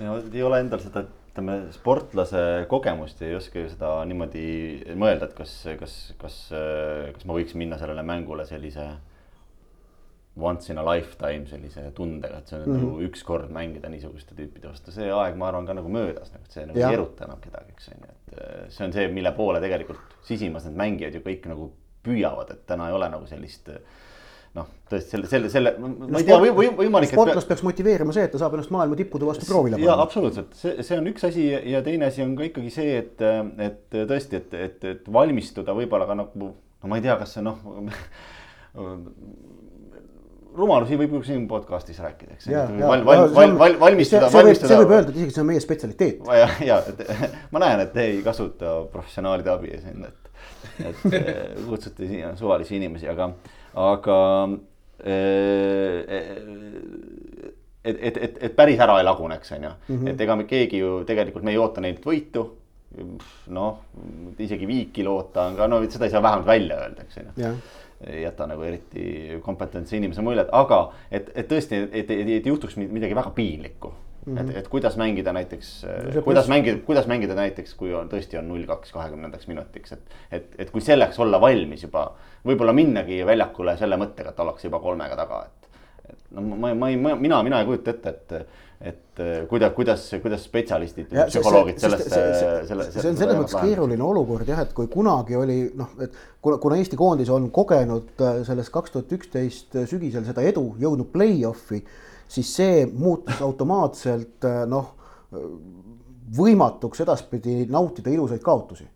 ja 0.00 0.16
ei 0.32 0.42
ole 0.46 0.62
endal 0.62 0.80
seda, 0.82 1.04
ütleme, 1.32 1.58
sportlase 1.74 2.44
kogemust 2.70 3.20
ja 3.20 3.28
ei 3.28 3.36
oska 3.38 3.60
ju 3.60 3.68
seda 3.72 3.92
niimoodi 4.08 4.46
mõelda, 4.98 5.28
et 5.28 5.36
kas, 5.36 5.54
kas, 5.80 5.98
kas, 6.20 6.40
kas 7.14 7.28
ma 7.28 7.36
võiks 7.36 7.56
minna 7.58 7.78
sellele 7.80 8.06
mängule 8.06 8.46
sellise 8.48 8.88
once 10.40 10.72
in 10.72 10.78
a 10.78 10.84
lifetime 10.86 11.46
sellise 11.50 11.90
tundega, 11.96 12.38
et 12.38 12.48
see 12.50 12.58
on 12.58 12.64
mm 12.64 12.72
-hmm. 12.72 12.84
nagu 12.84 13.08
ükskord 13.08 13.50
mängida 13.54 13.88
niisuguste 13.88 14.34
tüüpide 14.38 14.68
vastu, 14.68 14.92
see 14.94 15.10
aeg, 15.12 15.36
ma 15.36 15.48
arvan, 15.48 15.66
ka 15.66 15.74
nagu 15.74 15.88
möödas, 15.88 16.32
nagu 16.32 16.44
see 16.48 16.66
nagu 16.66 16.78
ei 16.78 16.94
eruta 16.94 17.24
enam 17.24 17.40
kedagi, 17.40 17.74
eks 17.76 17.88
on 17.88 18.02
ju, 18.02 18.12
et 18.14 18.38
äh, 18.38 18.68
see 18.68 18.86
on 18.86 18.92
see, 18.92 19.08
mille 19.08 19.32
poole 19.32 19.60
tegelikult 19.60 20.18
sisimas 20.22 20.64
need 20.64 20.76
mängijad 20.76 21.14
ju 21.14 21.20
kõik 21.20 21.48
nagu 21.48 21.72
püüavad, 22.04 22.52
et 22.52 22.66
täna 22.66 22.88
ei 22.88 22.94
ole 22.94 23.08
nagu 23.08 23.26
sellist 23.26 23.70
noh, 24.56 24.68
tõesti 24.90 25.14
selle, 25.14 25.28
selle, 25.30 25.50
selle, 25.52 25.74
ma 25.78 26.20
ei 26.20 26.26
tea 26.26 26.38
või, 26.40 26.52
või 26.56 26.70
võimalik. 26.78 27.12
sportlast 27.12 27.50
peaks 27.50 27.62
motiveerima 27.66 28.14
see, 28.16 28.24
et 28.28 28.32
ta 28.32 28.40
saab 28.40 28.56
ennast 28.56 28.72
maailma 28.74 28.96
tippude 28.98 29.28
vastu 29.28 29.46
proovile 29.48 29.76
panna. 29.76 29.90
jaa, 29.90 29.98
absoluutselt, 30.02 30.54
see, 30.58 30.82
see 30.86 30.98
on 30.98 31.10
üks 31.10 31.26
asi 31.28 31.44
ja 31.72 31.82
teine 31.86 32.08
asi 32.08 32.24
on 32.24 32.34
ka 32.38 32.48
ikkagi 32.48 32.72
see, 32.72 32.96
et, 33.02 33.22
et 33.68 33.98
tõesti, 33.98 34.40
et, 34.40 34.56
et, 34.68 34.88
et 34.94 35.12
valmistuda 35.12 35.76
võib-olla 35.76 36.08
ka 36.08 36.16
nagu, 36.22 36.50
no 36.54 36.90
ma 36.90 36.98
ei 36.98 37.04
tea, 37.04 37.18
kas 37.20 37.36
see 37.36 37.44
noh 37.44 37.60
rumalusi 40.56 40.98
võib 40.98 41.16
ju 41.18 41.22
siin 41.26 41.44
podcast'is 41.50 41.98
rääkida, 42.02 42.36
eks. 42.36 42.48
val, 42.50 43.04
val, 43.06 43.26
val, 43.34 43.54
val, 43.58 43.76
valmistuda, 43.80 44.30
valmistuda. 44.32 44.70
see 44.70 44.80
võib 44.82 44.94
öelda, 44.96 45.12
et 45.12 45.20
isegi 45.20 45.34
see 45.34 45.42
on 45.42 45.50
meie 45.50 45.62
spetsialiteet. 45.62 46.30
ja, 46.40 46.48
ja, 46.64 46.78
et 46.92 47.02
ma 47.54 47.62
näen, 47.64 47.84
et 47.84 47.92
te 47.94 48.06
ei 48.12 48.22
kasuta 48.24 48.78
professionaalide 48.92 49.52
abi 49.54 49.74
siin, 49.82 50.06
et, 50.08 50.30
et 50.90 51.02
kutsute 51.68 52.08
siia 52.10 52.34
suvalisi 52.38 52.78
inimesi, 52.78 53.08
aga, 53.10 53.30
aga 53.88 54.20
äh, 55.04 56.14
et, 57.88 57.96
et, 57.96 58.16
et, 58.16 58.40
et 58.48 58.56
päris 58.56 58.80
ära 58.84 58.98
ei 59.00 59.06
laguneks, 59.06 59.52
on 59.56 59.68
ju, 59.68 59.74
mhm. 59.88 60.14
et 60.14 60.24
ega 60.26 60.38
me 60.38 60.48
keegi 60.48 60.82
ju 60.82 61.02
tegelikult, 61.08 61.46
me 61.46 61.54
ei 61.54 61.60
oota 61.60 61.84
neilt 61.84 62.04
võitu 62.06 62.48
noh, 63.52 63.82
isegi 64.40 64.66
viiki 64.68 65.04
loota 65.04 65.44
on 65.50 65.58
ka, 65.58 65.66
no 65.68 65.82
seda 65.90 66.08
ei 66.08 66.12
saa 66.14 66.24
vähemalt 66.24 66.48
välja 66.48 66.78
öelda, 66.80 67.04
eks 67.04 67.20
ju 67.20 67.52
ei 68.06 68.22
jäta 68.22 68.46
nagu 68.46 68.62
eriti 68.62 69.38
kompetentse 69.42 69.96
inimese 69.96 70.22
muljet, 70.22 70.50
aga 70.54 70.84
et, 71.10 71.32
et 71.34 71.48
tõesti, 71.50 71.80
et, 71.90 72.10
et, 72.10 72.28
et, 72.38 72.46
juhtuks 72.46 72.76
midagi 72.78 73.16
väga 73.18 73.32
piinlikku 73.34 73.90
mm. 73.90 74.36
-hmm. 74.36 74.50
et, 74.50 74.56
et 74.56 74.68
kuidas 74.68 74.96
mängida 74.96 75.32
näiteks 75.32 75.72
no, 76.14 76.22
kuidas 76.22 76.48
mängida, 76.48 76.78
kuidas 76.86 77.06
mängida 77.10 77.34
näiteks, 77.34 77.74
kui 77.74 77.94
on 77.94 78.08
tõesti 78.08 78.38
on 78.38 78.48
null 78.48 78.66
kaks 78.66 78.92
kahekümnendaks 78.92 79.48
minutiks, 79.48 79.92
et. 79.92 80.18
et, 80.30 80.54
et 80.58 80.70
kui 80.70 80.80
selleks 80.80 81.18
olla 81.18 81.40
valmis 81.40 81.82
juba, 81.82 82.10
võib-olla 82.46 82.72
minnagi 82.72 83.24
väljakule 83.26 83.76
selle 83.76 83.98
mõttega, 83.98 84.30
et 84.30 84.40
ollakse 84.40 84.68
juba 84.68 84.80
kolmega 84.84 85.16
taga, 85.16 85.42
et. 85.46 85.68
et 86.12 86.24
no 86.30 86.42
ma, 86.54 86.74
ma 86.74 86.90
ei, 86.90 86.96
mina, 86.96 87.42
mina 87.42 87.60
ei 87.60 87.66
kujuta 87.66 87.90
ette, 87.90 88.14
et 88.14 88.48
et 88.80 89.20
kuidas, 89.50 89.72
kuidas, 89.74 90.04
kuidas 90.22 90.44
spetsialistid, 90.46 91.08
psühholoogid 91.10 91.80
sellesse, 91.82 92.18
selle. 92.68 92.84
see 92.94 93.10
on 93.10 93.16
selles 93.18 93.38
mõttes 93.40 93.56
keeruline 93.58 94.04
olukord 94.06 94.46
jah, 94.46 94.60
et 94.62 94.70
kui 94.76 94.86
kunagi 94.92 95.34
oli 95.34 95.56
noh, 95.78 95.96
et 96.04 96.14
kuna, 96.44 96.60
kuna 96.62 96.78
Eesti 96.78 96.98
koondis 96.98 97.32
on 97.34 97.48
kogenud 97.54 98.22
äh, 98.22 98.38
selles 98.46 98.70
kaks 98.70 98.94
tuhat 98.94 99.16
üksteist 99.18 99.74
sügisel 99.90 100.28
seda 100.28 100.44
edu, 100.46 100.62
jõudnud 100.78 101.10
play-off'i, 101.10 101.82
siis 102.30 102.52
see 102.60 102.84
muutus 102.92 103.42
automaatselt 103.42 104.46
äh, 104.46 104.62
noh, 104.70 104.94
võimatuks 106.38 107.02
edaspidi 107.02 107.64
nautida 107.70 108.12
ilusaid 108.14 108.44
kaotusi. 108.44 108.86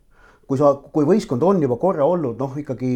kui 0.47 0.57
sa, 0.59 0.73
kui 0.75 1.05
võistkond 1.07 1.43
on 1.43 1.61
juba 1.61 1.75
korra 1.81 2.05
olnud 2.05 2.39
noh, 2.39 2.55
ikkagi 2.59 2.93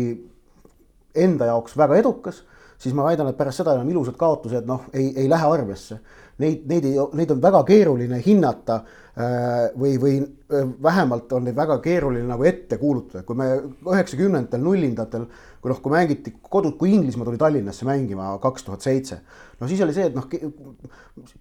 enda 1.16 1.48
jaoks 1.52 1.76
väga 1.78 1.98
edukas, 2.00 2.44
siis 2.78 2.94
ma 2.96 3.08
väidan, 3.08 3.28
et 3.28 3.38
pärast 3.38 3.60
seda 3.60 3.74
enam 3.76 3.90
ilusad 3.90 4.16
kaotused 4.20 4.68
noh, 4.70 4.88
ei, 4.94 5.12
ei 5.18 5.30
lähe 5.30 5.52
arvesse 5.52 6.00
neid, 6.44 6.64
neid 6.70 6.88
ei, 6.88 6.96
neid 7.20 7.34
on 7.34 7.42
väga 7.44 7.62
keeruline 7.68 8.20
hinnata 8.26 8.80
äh, 8.82 9.68
või, 9.78 9.96
või 10.02 10.16
äh, 10.22 10.72
vähemalt 10.84 11.34
on 11.38 11.48
neid 11.48 11.58
väga 11.58 11.80
keeruline 11.84 12.28
nagu 12.30 12.48
ette 12.48 12.80
kuulutada, 12.82 13.24
kui 13.28 13.40
me 13.40 13.50
üheksakümnendatel, 13.88 14.64
nullindatel, 14.64 15.28
kui 15.62 15.74
noh, 15.74 15.82
kui 15.84 15.96
mängiti 15.96 16.36
kodud, 16.42 16.78
kui 16.80 16.94
Inglismaa 16.96 17.28
tuli 17.28 17.42
Tallinnasse 17.42 17.88
mängima 17.90 18.34
kaks 18.44 18.68
tuhat 18.68 18.86
seitse, 18.86 19.22
no 19.60 19.70
siis 19.70 19.84
oli 19.86 19.96
see, 19.98 20.10
et 20.12 20.18
noh, 20.18 20.28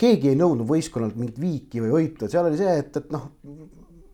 keegi 0.00 0.32
ei 0.32 0.38
nõudnud 0.38 0.68
võistkonnalt 0.70 1.18
mingit 1.20 1.40
viiki 1.42 1.84
või 1.84 1.96
võitu, 1.98 2.26
et 2.26 2.36
seal 2.36 2.48
oli 2.48 2.60
see, 2.60 2.78
et, 2.84 3.02
et 3.02 3.12
noh 3.14 3.30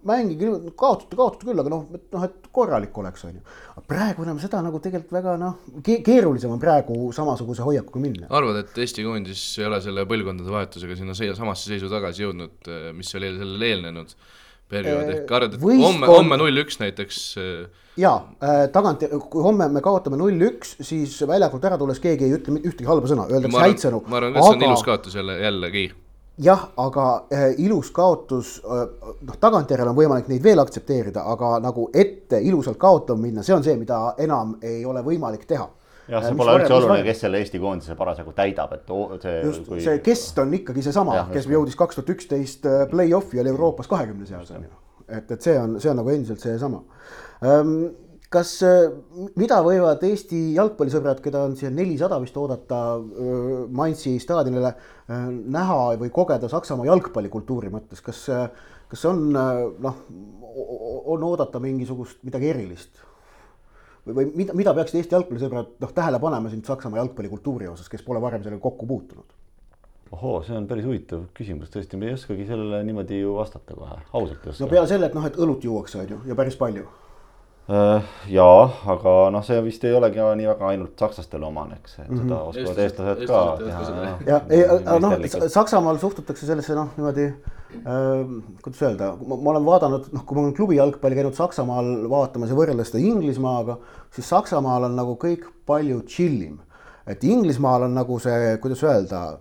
mängige, 0.09 0.51
kaotate, 0.79 1.17
kaotate 1.19 1.49
küll, 1.49 1.62
aga 1.62 1.73
noh, 1.73 1.87
et 1.97 2.05
noh, 2.15 2.27
et 2.27 2.51
korralik 2.55 2.99
oleks, 2.99 3.25
on 3.29 3.38
ju. 3.38 3.43
praegu 3.88 4.27
enam 4.27 4.41
seda 4.43 4.62
nagu 4.65 4.81
tegelikult 4.83 5.15
väga 5.15 5.37
noh 5.41 5.59
ke, 5.85 6.01
keerulisem 6.07 6.53
on 6.55 6.62
praegu 6.62 6.97
samasuguse 7.17 7.65
hoiakuga 7.67 8.03
minna. 8.03 8.31
arvad, 8.35 8.62
et 8.65 8.83
Eesti 8.83 9.07
koondis 9.07 9.43
ei 9.61 9.69
ole 9.69 9.81
selle 9.85 10.07
põlvkondade 10.11 10.55
vahetusega 10.55 10.99
sinna 10.99 11.17
samasse 11.17 11.71
seisu 11.71 11.91
tagasi 11.93 12.27
jõudnud, 12.27 12.57
eh, 12.69 12.88
mis 12.97 13.15
oli 13.19 13.35
sellele 13.38 13.71
eelnenud 13.73 14.17
periood, 14.73 15.15
ehk 15.15 15.33
arvad, 15.37 15.57
et 15.57 15.62
Võistkond... 15.62 15.87
homme, 15.87 16.11
homme 16.11 16.41
null-üks 16.41 16.81
näiteks? 16.81 17.23
Eh, 17.41 17.81
äh,, 18.03 18.62
tagant, 18.75 19.05
kui 19.31 19.45
homme 19.45 19.69
me 19.73 19.83
kaotame 19.85 20.19
null-üks, 20.21 20.79
siis 20.83 21.19
väljakult 21.29 21.67
ära 21.69 21.79
tulles 21.81 22.01
keegi 22.03 22.29
ei 22.29 22.38
ütle 22.38 22.59
ühtegi 22.62 22.88
halba 22.88 23.11
sõna, 23.11 23.29
öeldakse 23.31 23.67
häid 23.67 23.85
sõnu. 23.85 24.05
ma 24.09 24.21
arvan 24.21 24.38
et 24.38 24.47
see 24.47 24.57
on 24.57 24.71
ilus 24.71 24.87
kaotus 24.88 25.19
jälle, 25.21 25.38
jällegi 25.45 25.91
jah, 26.38 26.64
aga 26.81 27.07
äh, 27.33 27.53
ilus 27.61 27.90
kaotus 27.92 28.57
äh,, 28.64 28.87
noh, 29.21 29.37
tagantjärele 29.40 29.92
on 29.92 29.97
võimalik 29.97 30.31
neid 30.31 30.42
veel 30.45 30.62
aktsepteerida, 30.62 31.25
aga 31.29 31.59
nagu 31.62 31.88
ette 31.92 32.40
ilusalt 32.40 32.79
kaotama 32.81 33.27
minna, 33.27 33.45
see 33.45 33.55
on 33.57 33.64
see, 33.64 33.77
mida 33.81 34.14
enam 34.23 34.57
ei 34.64 34.85
ole 34.88 35.03
võimalik 35.05 35.45
teha 35.49 35.66
jah, 36.09 36.23
see 36.25 36.33
äh, 36.33 36.38
pole 36.38 36.55
üldse 36.59 36.77
oluline, 36.79 37.03
kes 37.07 37.25
selle 37.27 37.42
Eesti 37.42 37.61
koondise 37.62 37.97
parasjagu 37.99 38.33
täidab, 38.37 38.73
et 38.79 38.95
see. 39.25 39.35
just 39.45 39.66
kui..., 39.68 39.83
see 39.85 40.01
kest 40.05 40.40
on 40.42 40.55
ikkagi 40.57 40.87
seesama, 40.87 41.27
kes 41.33 41.51
jõudis 41.53 41.77
kaks 41.79 42.01
tuhat 42.01 42.14
üksteist 42.16 42.71
play-off'i 42.92 43.42
oli 43.42 43.53
Euroopas 43.53 43.90
kahekümne 43.92 44.29
seas 44.29 44.55
on 44.57 44.64
ju. 44.64 44.73
et, 45.09 45.37
et 45.37 45.51
see 45.51 45.59
on, 45.61 45.77
see 45.83 45.92
on 45.92 46.01
nagu 46.01 46.14
endiselt 46.14 46.40
seesama 46.40 46.81
um, 47.45 47.77
kas, 48.33 48.53
äh, 48.66 48.88
mida 49.38 49.59
võivad 49.64 50.03
Eesti 50.07 50.40
jalgpallisõbrad, 50.57 51.21
keda 51.25 51.45
on 51.49 51.57
siia 51.59 51.71
nelisada 51.75 52.18
vist 52.23 52.37
oodata 52.40 52.81
äh, 52.97 53.53
Mainzi 53.75 54.16
staadionile, 54.23 54.73
äh, 54.73 55.27
näha 55.57 55.79
või 56.01 56.12
kogeda 56.14 56.51
Saksamaa 56.53 56.88
jalgpallikultuuri 56.90 57.73
mõttes, 57.73 58.03
kas, 58.05 58.25
kas 58.92 59.07
on 59.09 59.29
noh, 59.33 60.03
on 61.12 61.29
oodata 61.29 61.61
mingisugust 61.62 62.23
midagi 62.27 62.53
erilist? 62.53 63.05
või, 64.07 64.16
või 64.16 64.33
mida, 64.42 64.57
mida 64.59 64.75
peaksid 64.77 65.03
Eesti 65.03 65.16
jalgpallisõbrad 65.18 65.77
noh, 65.85 65.95
tähele 65.95 66.23
panema 66.23 66.51
siin 66.51 66.64
Saksamaa 66.66 67.03
jalgpallikultuuri 67.03 67.71
osas, 67.71 67.92
kes 67.92 68.03
pole 68.07 68.23
varem 68.23 68.42
sellega 68.45 68.62
kokku 68.64 68.88
puutunud? 68.88 69.38
ohoo, 70.12 70.42
see 70.45 70.57
on 70.57 70.66
päris 70.68 70.85
huvitav 70.85 71.23
küsimus, 71.37 71.71
tõesti, 71.73 71.97
me 71.97 72.11
ei 72.11 72.16
oskagi 72.18 72.45
sellele 72.45 72.83
niimoodi 72.85 73.23
ju 73.23 73.38
vastata 73.38 73.73
kohe, 73.73 73.95
ausalt 74.12 74.42
ei 74.45 74.53
oska. 74.53 74.64
no 74.64 74.68
peale 74.68 74.90
selle, 74.90 75.09
et 75.09 75.14
noh, 75.16 75.25
et 75.25 75.38
õlut 75.40 75.64
juuakse, 75.64 76.03
on 76.03 76.12
ju, 76.12 76.18
ja 76.29 76.37
päris 76.37 76.59
palju 76.61 76.85
jaa, 77.68 78.62
aga 78.90 79.12
noh, 79.31 79.42
see 79.46 79.61
vist 79.62 79.85
ei 79.87 79.94
olegi 79.94 80.18
nii 80.18 80.48
väga 80.51 80.70
ainult 80.72 80.98
sakslastele 80.98 81.46
omane, 81.46 81.79
eks, 81.79 81.98
et 82.03 82.11
seda 82.11 82.40
oskavad 82.48 82.81
Eestlased- 82.83 83.22
eestlased 83.22 83.31
ka 83.31 83.42
eestlased 83.62 83.94
ka 83.94 84.03
teha. 84.03 84.16
ja 84.27 84.40
ei, 84.51 84.64
noh, 85.05 85.48
Saksamaal 85.55 86.01
suhtutakse 86.03 86.48
sellesse 86.48 86.75
noh, 86.75 86.90
niimoodi 86.98 87.29
äh, 87.29 88.35
kuidas 88.64 88.83
öelda, 88.83 89.12
ma 89.22 89.55
olen 89.55 89.68
vaadanud, 89.70 90.11
noh, 90.12 90.27
kui 90.27 90.38
ma 90.38 90.44
olen 90.46 90.59
klubi 90.59 90.81
jalgpalli 90.81 91.20
käinud 91.20 91.38
Saksamaal 91.38 91.94
vaatamas 92.11 92.51
ja 92.51 92.59
võrreldes 92.59 92.90
seda 92.90 93.05
Inglismaaga, 93.07 93.79
siis 94.11 94.29
Saksamaal 94.35 94.90
on 94.90 94.98
nagu 94.98 95.14
kõik 95.22 95.46
palju 95.66 96.03
chill 96.11 96.42
im. 96.51 96.61
et 97.07 97.22
Inglismaal 97.25 97.87
on 97.87 97.94
nagu 97.94 98.18
see, 98.22 98.57
kuidas 98.62 98.83
öelda, 98.83 99.38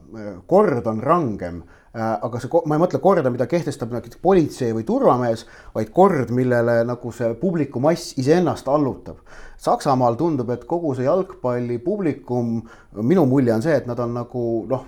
kord 0.50 0.88
on 0.90 1.02
rangem 1.02 1.64
äh, 1.66 1.81
aga 1.94 2.40
see, 2.40 2.62
ma 2.66 2.78
ei 2.78 2.82
mõtle 2.84 3.02
korda, 3.04 3.32
mida 3.34 3.48
kehtestab 3.52 3.92
näiteks 3.92 4.22
politsei 4.24 4.72
või 4.76 4.86
turvamees, 4.88 5.46
vaid 5.76 5.92
kord, 5.96 6.32
millele 6.36 6.82
nagu 6.88 7.12
see 7.16 7.34
publikumass 7.42 8.14
iseennast 8.22 8.70
allutab. 8.72 9.20
Saksamaal 9.62 10.16
tundub, 10.20 10.50
et 10.56 10.64
kogu 10.70 10.94
see 10.96 11.06
jalgpalli 11.06 11.82
publikum, 11.84 12.62
minu 13.02 13.28
mulje 13.30 13.54
on 13.58 13.66
see, 13.66 13.76
et 13.76 13.90
nad 13.92 14.00
on 14.00 14.16
nagu 14.22 14.46
noh, 14.72 14.88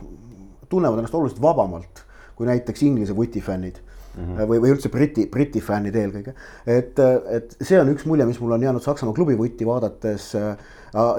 tunnevad 0.71 1.03
ennast 1.03 1.19
oluliselt 1.19 1.43
vabamalt 1.43 2.05
kui 2.35 2.47
näiteks 2.49 2.83
Inglise 2.83 3.15
vutifännid 3.15 3.77
mm 4.17 4.23
-hmm. 4.23 4.47
või, 4.49 4.61
või 4.61 4.73
üldse 4.75 4.89
Briti, 4.89 5.25
Briti 5.31 5.61
fännid 5.61 5.95
eelkõige. 5.95 6.33
et, 6.67 6.99
et 6.99 7.55
see 7.61 7.79
on 7.79 7.89
üks 7.93 8.05
mulje, 8.05 8.25
mis 8.25 8.39
mul 8.39 8.51
on 8.51 8.63
jäänud 8.63 8.81
Saksamaa 8.81 9.13
klubi 9.13 9.37
vutti 9.37 9.65
vaadates. 9.65 10.33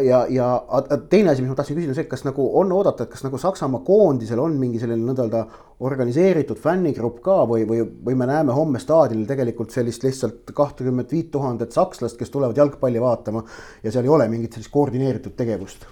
ja, 0.05 0.27
ja 0.29 0.65
a- 0.69 0.99
teine 1.11 1.31
asi, 1.31 1.43
mis 1.43 1.49
ma 1.51 1.55
tahtsin 1.55 1.77
küsida, 1.77 1.95
see, 1.95 2.05
kas 2.05 2.25
nagu 2.25 2.51
on 2.59 2.73
oodata, 2.73 3.05
et 3.05 3.11
kas 3.11 3.25
nagu 3.25 3.39
Saksamaa 3.39 3.81
koondisel 3.81 4.39
on 4.39 4.55
mingi 4.59 4.79
selline 4.79 5.03
nõnda-öelda 5.03 5.47
organiseeritud 5.81 6.59
fännigrupp 6.59 7.21
ka 7.23 7.43
või, 7.51 7.67
või, 7.67 7.83
või 8.05 8.15
me 8.15 8.27
näeme 8.27 8.53
homme 8.53 8.79
staadionil 8.79 9.27
tegelikult 9.27 9.71
sellist 9.71 10.03
lihtsalt 10.03 10.55
kahtekümmet 10.55 11.13
viit 11.13 11.31
tuhandet 11.31 11.73
sakslast, 11.73 12.17
kes 12.19 12.31
tulevad 12.31 12.57
jalgpalli 12.57 13.01
vaatama 13.01 13.45
ja 13.83 13.91
seal 13.91 14.05
ei 14.05 14.15
ole 14.15 14.29
mingit 14.29 14.53
sellist 14.53 14.71
koordineeritud 14.71 15.35
tegevust 15.37 15.87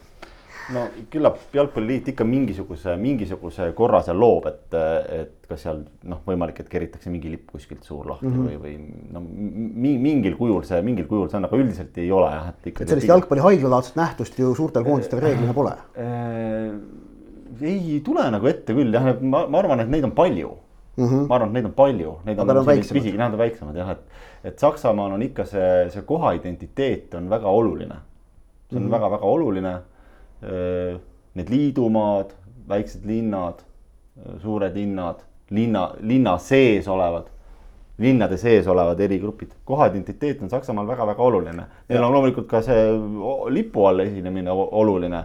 no 0.75 0.85
küllap 1.11 1.39
Jalgpalliliit 1.57 2.09
ikka 2.13 2.25
mingisuguse, 2.29 2.95
mingisuguse 3.01 3.69
korra 3.79 4.03
seal 4.07 4.19
loob, 4.23 4.47
et, 4.51 4.77
et 5.19 5.49
kas 5.49 5.65
seal 5.67 5.83
noh, 6.09 6.23
võimalik, 6.27 6.63
et 6.63 6.71
keritakse 6.73 7.13
mingi 7.13 7.33
lipp 7.33 7.51
kuskilt 7.53 7.85
suur 7.89 8.09
lahti 8.13 8.29
mm 8.29 8.39
-hmm. 8.39 8.49
või, 8.49 8.59
või 8.63 9.13
no 9.17 9.23
mi, 9.25 9.97
mingil 9.99 10.37
kujul 10.39 10.65
see, 10.69 10.83
mingil 10.83 11.07
kujul 11.11 11.31
see 11.31 11.41
on, 11.41 11.49
aga 11.51 11.63
üldiselt 11.63 11.99
ei 11.99 12.11
ole 12.11 12.31
jah, 12.31 12.49
et 12.55 12.67
ikkagi. 12.73 12.83
et 12.83 12.95
sellist 12.95 13.13
jalgpalli 13.15 13.47
haiglalaadset 13.49 13.97
nähtust 13.97 14.39
ju 14.39 14.55
suurtel 14.55 14.85
koondistel 14.85 15.21
reeglina 15.21 15.55
pole. 15.57 15.77
Äh, 15.97 16.75
ei 17.63 18.01
tule 18.05 18.31
nagu 18.31 18.47
ette 18.47 18.75
küll 18.75 18.95
jah, 18.95 19.15
ma, 19.21 19.47
ma 19.47 19.59
arvan, 19.59 19.81
et 19.81 19.91
neid 19.91 20.05
on 20.05 20.15
palju 20.17 20.57
mm. 20.97 21.09
-hmm. 21.09 21.29
ma 21.29 21.35
arvan, 21.35 21.49
et 21.49 21.55
neid 21.55 21.65
on 21.65 21.73
palju, 21.73 22.17
neid 22.25 22.39
on, 22.39 22.51
on 22.51 22.67
väiksemad. 22.67 23.03
pisigi- 23.03 23.19
nad 23.19 23.33
on 23.33 23.39
väiksemad 23.39 23.77
jah, 23.77 23.91
et, 23.91 24.03
et 24.45 24.59
Saksamaal 24.59 25.13
on 25.13 25.23
ikka 25.23 25.45
see, 25.45 25.91
see 25.91 26.03
koha 26.03 26.33
identiteet 26.33 27.15
on 27.15 27.31
väga 27.31 27.49
oluline. 27.49 27.97
see 28.71 28.79
on 28.79 28.91
väga-väga 28.91 29.27
oluline. 29.27 29.75
Need 30.43 31.51
liidumaad, 31.51 32.33
väiksed 32.69 33.05
linnad, 33.07 33.63
suured 34.43 34.75
linnad, 34.77 35.23
linna, 35.51 35.85
linna 36.01 36.39
sees 36.39 36.89
olevad 36.89 37.31
linnade 38.03 38.37
sees 38.37 38.67
olevad 38.67 39.01
eri 39.01 39.19
grupid, 39.19 39.53
koha 39.65 39.87
identiteet 39.91 40.43
on 40.43 40.51
Saksamaal 40.51 40.89
väga-väga 40.89 41.23
oluline. 41.23 41.65
Neil 41.89 42.05
on 42.05 42.13
loomulikult 42.13 42.49
ka 42.51 42.63
see 42.65 42.85
lipu 43.55 43.87
all 43.87 44.03
esinemine 44.05 44.51
oluline. 44.51 45.23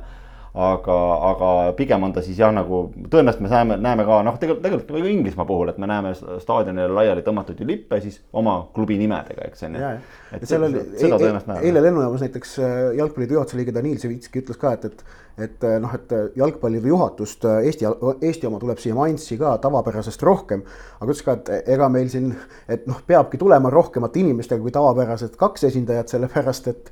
aga, 0.57 0.97
aga 1.29 1.49
pigem 1.77 2.03
on 2.07 2.13
ta 2.15 2.23
siis 2.25 2.39
jah, 2.39 2.51
nagu 2.53 2.87
tõenäoliselt 2.97 3.43
me 3.45 3.51
näeme, 3.51 3.77
näeme 3.83 4.05
ka 4.07 4.19
noh, 4.25 4.39
tegelikult, 4.41 4.63
tegelikult 4.65 5.03
ka 5.03 5.11
Inglismaa 5.11 5.45
puhul, 5.49 5.69
et 5.71 5.77
me 5.81 5.89
näeme 5.89 6.13
staadionile 6.17 6.89
laiali 6.97 7.25
tõmmatud 7.25 7.61
ju 7.61 7.67
lippe 7.69 7.99
siis 8.03 8.19
oma 8.37 8.57
klubi 8.73 8.97
nimedega, 9.01 9.47
eks 9.51 9.67
on 9.67 9.77
ju 9.77 9.93
et 10.33 10.47
seal 10.49 10.65
oli 10.67 10.81
tõenäoliselt 10.97 11.51
näeme. 11.51 11.61
eile 11.69 11.83
lennujaamas 11.85 12.25
näiteks 12.25 12.57
äh, 12.59 12.75
jalgpalliliidu 12.97 13.37
juhatuse 13.37 13.61
liige 13.61 13.75
Danil 13.75 14.01
Sevitski 14.01 14.41
ütles 14.41 14.59
ka, 14.61 14.73
et, 14.77 14.89
et, 14.89 15.05
et 15.37 15.63
äh, 15.63 15.77
noh, 15.81 15.91
et 15.93 16.11
äh, 16.11 16.29
jalgpalliliidu 16.35 16.89
juhatust 16.89 17.45
äh, 17.45 17.59
Eesti, 17.69 17.85
Eesti 18.25 18.47
oma 18.49 18.57
tuleb 18.61 18.79
siia 18.81 18.95
Mainzi 18.97 19.37
ka 19.37 19.53
tavapärasest 19.61 20.23
rohkem. 20.25 20.63
aga 20.97 21.13
ütles 21.13 21.21
ka, 21.25 21.35
et 21.37 21.69
ega 21.75 21.89
meil 21.93 22.09
siin, 22.09 22.31
et 22.67 22.87
noh, 22.89 22.97
peabki 23.05 23.37
tulema 23.37 23.69
rohkemate 23.69 24.23
inimestega 24.23 24.61
kui 24.63 24.73
tavapärased 24.73 25.37
kaks 25.37 25.67
esindajat, 25.69 26.15
sellepärast 26.15 26.71
et 26.73 26.91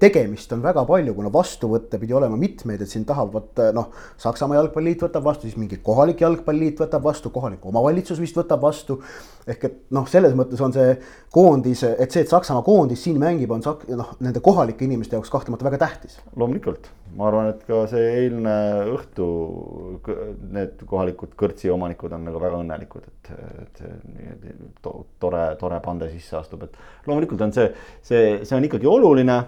tegemist 0.00 0.52
on 0.56 0.62
väga 0.64 0.82
palju, 0.88 1.12
kuna 1.12 1.28
vastuvõtte 1.32 1.98
pidi 2.00 2.14
olema 2.16 2.38
mitmeid, 2.40 2.80
et 2.82 2.88
siin 2.88 3.04
tahavad 3.04 3.60
noh, 3.76 3.90
Saksamaa 4.18 4.56
jalgpalliliit 4.56 5.04
võtab 5.04 5.26
vastu, 5.26 5.44
siis 5.44 5.58
mingi 5.60 5.76
kohalik 5.84 6.24
jalgpalliliit 6.24 6.80
võtab 6.80 7.04
vastu, 7.04 7.30
kohalik 7.34 7.66
omavalitsus 7.68 8.20
vist 8.22 8.38
võtab 8.40 8.64
vastu 8.64 8.96
ehk 9.46 9.64
et 9.68 9.78
noh, 9.94 10.06
selles 10.08 10.34
mõttes 10.38 10.60
on 10.62 10.72
see 10.74 10.96
koondis, 11.34 11.82
et 11.90 12.14
see, 12.14 12.24
et 12.24 12.32
Saksamaa 12.32 12.64
koondis 12.66 13.02
siin 13.04 13.18
mängib, 13.20 13.52
on 13.54 13.62
sak- 13.64 13.84
noh, 13.90 14.14
nende 14.24 14.40
kohalike 14.40 14.86
inimeste 14.86 15.18
jaoks 15.18 15.30
kahtlemata 15.30 15.68
väga 15.68 15.84
tähtis. 15.84 16.18
loomulikult, 16.36 16.88
ma 17.16 17.26
arvan, 17.28 17.48
et 17.52 17.64
ka 17.68 17.82
see 17.90 18.04
eilne 18.22 18.52
õhtu 18.94 19.26
need 20.52 20.82
kohalikud 20.88 21.34
kõrtsi 21.38 21.70
omanikud 21.72 22.12
on 22.16 22.24
nagu 22.28 22.40
väga 22.40 22.60
õnnelikud, 22.62 23.08
et, 23.08 23.32
et 23.62 23.82
see 23.82 23.96
nii- 24.14 24.70
to- 24.84 24.94
tore, 25.20 25.42
tore 25.60 25.80
pande 25.84 26.08
sisse 26.12 26.36
astub, 26.40 26.62
et 26.68 26.78
loomulikult 27.06 27.40
on 27.44 27.52
see, 27.52 27.68
see, 28.02 28.38
see 28.44 28.56
on 28.56 28.64
ikkagi 28.68 28.88
oluline. 28.88 29.40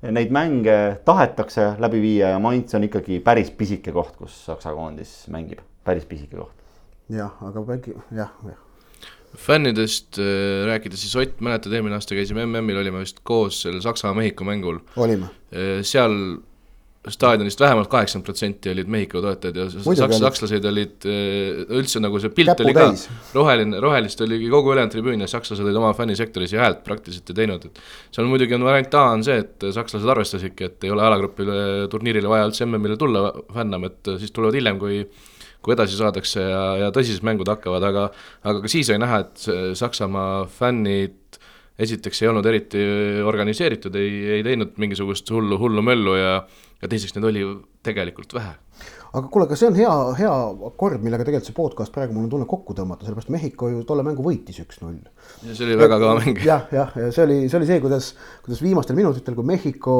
Neid 0.00 0.30
mänge 0.32 0.74
tahetakse 1.04 1.74
läbi 1.82 1.98
viia 2.00 2.30
ja 2.32 2.38
Mainz 2.40 2.72
on 2.74 2.86
ikkagi 2.86 3.18
päris 3.20 3.50
pisike 3.52 3.92
koht, 3.92 4.14
kus 4.16 4.32
Saksa 4.46 4.72
koondis 4.72 5.10
mängib, 5.28 5.60
päris 5.84 6.06
pisike 6.08 6.38
koht. 6.40 6.56
jah, 7.12 7.34
aga 7.44 7.60
väike 7.68 7.92
jah, 8.16 8.30
jah. 8.48 8.56
fännidest 9.36 10.16
äh, 10.18 10.64
rääkides, 10.70 11.02
siis 11.04 11.16
Ott, 11.20 11.40
mäletad, 11.44 11.72
eelmine 11.76 11.98
aasta 11.98 12.16
käisime 12.16 12.46
MM-il, 12.48 12.80
olime 12.80 13.02
vist 13.04 13.20
koos 13.28 13.60
sellel 13.62 13.82
Saksa-Mehhiko 13.84 14.44
mängul. 14.48 14.80
olime. 14.96 15.28
seal 15.84 16.16
staadionist 17.08 17.60
vähemalt 17.60 17.88
kaheksakümmend 17.88 18.26
protsenti 18.26 18.70
olid 18.74 18.88
Mehhiko 18.92 19.22
toetajad 19.24 19.56
ja 19.56 19.64
saks, 19.72 20.18
sakslased 20.20 20.66
olid 20.68 21.06
äh, 21.08 21.62
üldse 21.78 22.02
nagu 22.02 22.20
see 22.20 22.32
pilt 22.36 22.52
Käpu 22.52 22.66
oli 22.66 22.74
ka 22.76 22.84
täis. 22.90 23.06
roheline, 23.32 23.80
rohelist 23.80 24.20
oligi 24.26 24.50
kogu 24.52 24.74
ülejäänud 24.74 24.92
tribüün 24.92 25.24
ja 25.24 25.30
sakslased 25.32 25.64
olid 25.64 25.80
oma 25.80 25.94
fännisektoris 25.96 26.52
ja 26.52 26.66
häält 26.66 26.84
praktiliselt 26.84 27.32
ei 27.32 27.38
teinud, 27.40 27.64
et 27.70 27.80
seal 28.12 28.28
muidugi 28.28 28.58
on 28.58 28.68
variant 28.68 28.98
A 29.00 29.06
on 29.14 29.24
see, 29.24 29.40
et 29.40 29.68
sakslased 29.72 30.12
arvestasidki, 30.12 30.68
et 30.68 30.88
ei 30.88 30.92
ole 30.92 31.06
alagrupile 31.08 31.88
turniirile 31.90 32.28
vaja 32.28 32.50
üldse 32.50 32.68
MM-ile 32.68 33.00
tulla 33.00 33.30
fännama, 33.54 33.88
et 33.88 34.14
siis 34.20 34.36
tulevad 34.36 34.60
hiljem, 34.60 34.80
kui 34.82 35.02
kui 35.60 35.74
edasi 35.74 35.96
saadakse 35.96 36.40
ja, 36.40 36.62
ja 36.86 36.86
tõsised 36.92 37.24
mängud 37.24 37.48
hakkavad, 37.48 37.84
aga 37.84 38.06
aga 38.48 38.62
ka 38.64 38.68
siis 38.72 38.88
oli 38.92 39.00
näha, 39.02 39.24
et 39.24 39.42
Saksamaa 39.76 40.46
fännid 40.48 41.40
esiteks 41.80 42.22
ei 42.22 42.28
olnud 42.30 42.46
eriti 42.48 42.80
organiseeritud, 43.24 43.94
ei, 43.96 44.16
ei 44.36 44.44
teinud 44.44 44.76
mingisugust 44.80 45.30
hullu, 45.32 45.58
hullu 45.60 45.84
möllu 45.84 46.16
ja 46.16 46.34
ja 46.80 46.88
teiseks 46.88 47.14
neid 47.16 47.28
oli 47.28 47.44
ju 47.44 47.54
tegelikult 47.84 48.32
vähe. 48.36 48.56
aga 49.10 49.28
kuule, 49.32 49.44
aga 49.48 49.56
see 49.58 49.66
on 49.68 49.74
hea, 49.76 49.92
hea 50.20 50.32
akord, 50.68 51.02
millega 51.04 51.24
tegelikult 51.26 51.48
see 51.48 51.56
podcast 51.56 51.92
praegu 51.92 52.14
mul 52.14 52.24
on 52.24 52.30
tunne 52.32 52.46
kokku 52.48 52.76
tõmmata, 52.78 53.04
sellepärast 53.04 53.32
Mehhiko 53.34 53.68
ju 53.72 53.80
tolle 53.88 54.04
mängu 54.06 54.24
võitis 54.24 54.60
üks-null. 54.62 55.00
ja 55.44 55.56
see 55.56 55.66
oli 55.66 55.76
väga 55.80 55.98
kõva 56.00 56.14
mäng. 56.20 56.40
jah, 56.46 56.68
jah, 56.72 56.94
ja 56.96 57.10
see 57.12 57.24
oli, 57.26 57.38
see 57.50 57.58
oli 57.58 57.68
see, 57.68 57.80
kuidas, 57.84 58.12
kuidas 58.44 58.62
viimastel 58.64 58.96
minutitel, 58.96 59.36
kui 59.36 59.48
Mehhiko 59.50 59.96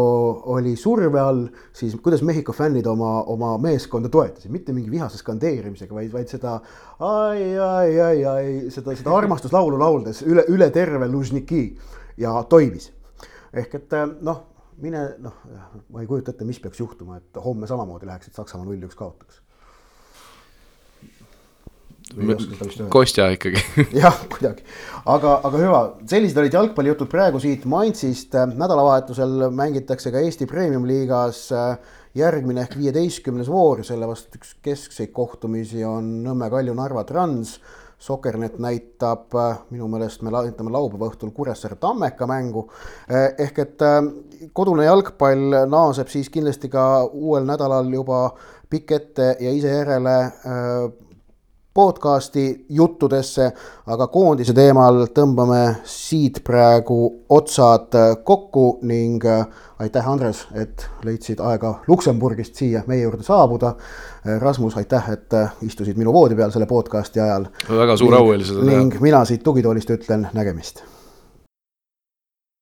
oli 0.54 0.76
surve 0.80 1.20
all, 1.20 1.42
siis 1.76 1.96
kuidas 2.00 2.24
Mehhiko 2.26 2.54
fännid 2.56 2.88
oma, 2.88 3.18
oma 3.34 3.56
meeskonda 3.60 4.12
toetasid, 4.12 4.52
mitte 4.54 4.76
mingi 4.76 4.92
vihase 4.92 5.20
skandeerimisega, 5.20 5.96
vaid, 5.96 6.12
vaid 6.14 6.32
seda 6.32 6.56
ai, 7.00 7.50
ai, 7.66 7.90
ai, 8.06 8.24
ai, 8.34 8.46
seda, 8.72 8.96
seda 8.96 9.16
armastuslaulu 9.16 9.80
lauldes 9.80 10.24
üle, 10.28 10.46
üle 10.48 10.70
terve 10.72 11.10
Lužniki 11.10 11.64
ja 12.20 12.38
toimis. 12.48 12.92
ehk 13.50 13.74
et 13.74 13.98
noh, 14.22 14.44
mine 14.80 15.04
noh, 15.22 15.36
ma 15.92 16.02
ei 16.02 16.08
kujuta 16.10 16.34
ette, 16.34 16.48
mis 16.48 16.60
peaks 16.62 16.80
juhtuma, 16.80 17.20
et 17.20 17.40
homme 17.44 17.68
samamoodi 17.70 18.08
läheks, 18.08 18.30
et 18.30 18.40
Saksamaa 18.40 18.68
null-üks 18.68 18.98
kaotaks. 18.98 19.42
Kostja 22.90 23.28
ikkagi. 23.36 23.60
jah, 24.02 24.16
kuidagi, 24.32 24.64
aga, 25.06 25.36
aga 25.46 25.60
hüva, 25.60 25.82
sellised 26.10 26.40
olid 26.42 26.56
jalgpallijutud 26.58 27.10
praegu 27.10 27.38
siit 27.42 27.68
Mainzist. 27.70 28.34
nädalavahetusel 28.34 29.46
mängitakse 29.54 30.10
ka 30.10 30.22
Eesti 30.24 30.48
Premium-liigas 30.50 31.44
äh, 31.54 31.92
järgmine 32.18 32.64
ehk 32.64 32.74
viieteistkümnes 32.80 33.50
voor, 33.50 33.84
selle 33.86 34.08
vastu 34.10 34.40
üks 34.40 34.56
keskseid 34.64 35.12
kohtumisi 35.14 35.84
on 35.86 36.10
Nõmme 36.24 36.50
Kalju 36.50 36.74
Narva 36.74 37.04
Trans. 37.06 37.58
Sokernet 38.00 38.58
näitab 38.58 39.34
äh, 39.36 39.58
minu 39.70 39.88
meelest 39.92 40.22
me 40.24 40.32
näitame 40.32 40.72
laupäeva 40.72 41.10
õhtul 41.10 41.34
Kuressaare 41.36 41.76
Tammeka 41.76 42.26
mängu. 42.26 42.70
ehk 43.38 43.58
et 43.58 43.82
äh, 43.84 44.00
kodune 44.56 44.86
jalgpall 44.86 45.66
naaseb 45.68 46.08
siis 46.08 46.30
kindlasti 46.32 46.70
ka 46.72 47.04
uuel 47.04 47.44
nädalal 47.44 47.92
juba 47.92 48.30
pikk 48.70 48.92
ette 48.96 49.36
ja 49.40 49.52
ise 49.52 49.74
järele 49.74 50.16
äh, 50.24 51.09
podcasti 51.74 52.66
juttudesse, 52.68 53.50
aga 53.86 54.06
koondise 54.10 54.54
teemal 54.54 55.04
tõmbame 55.14 55.62
siit 55.86 56.40
praegu 56.44 56.98
otsad 57.30 57.94
kokku 58.24 58.66
ning 58.82 59.24
äh, 59.24 59.46
aitäh, 59.78 60.08
Andres, 60.10 60.46
et 60.54 60.88
leidsid 61.06 61.40
aega 61.40 61.76
Luksemburgist 61.88 62.58
siia 62.58 62.82
meie 62.86 63.04
juurde 63.04 63.22
saabuda. 63.22 63.74
Rasmus, 64.38 64.76
aitäh, 64.76 65.12
et 65.14 65.34
äh, 65.34 65.52
istusid 65.62 65.96
minu 65.96 66.12
voodi 66.12 66.36
peal 66.36 66.50
selle 66.50 66.66
podcasti 66.66 67.20
ajal. 67.20 67.46
väga 67.68 67.96
suur 67.96 68.18
au 68.18 68.32
oli 68.34 68.44
seda 68.44 68.64
teha 68.64 68.80
ning 68.80 68.98
mina 69.00 69.24
siit 69.24 69.46
tugitoolist 69.46 69.94
ütlen 69.94 70.28
nägemist 70.34 70.82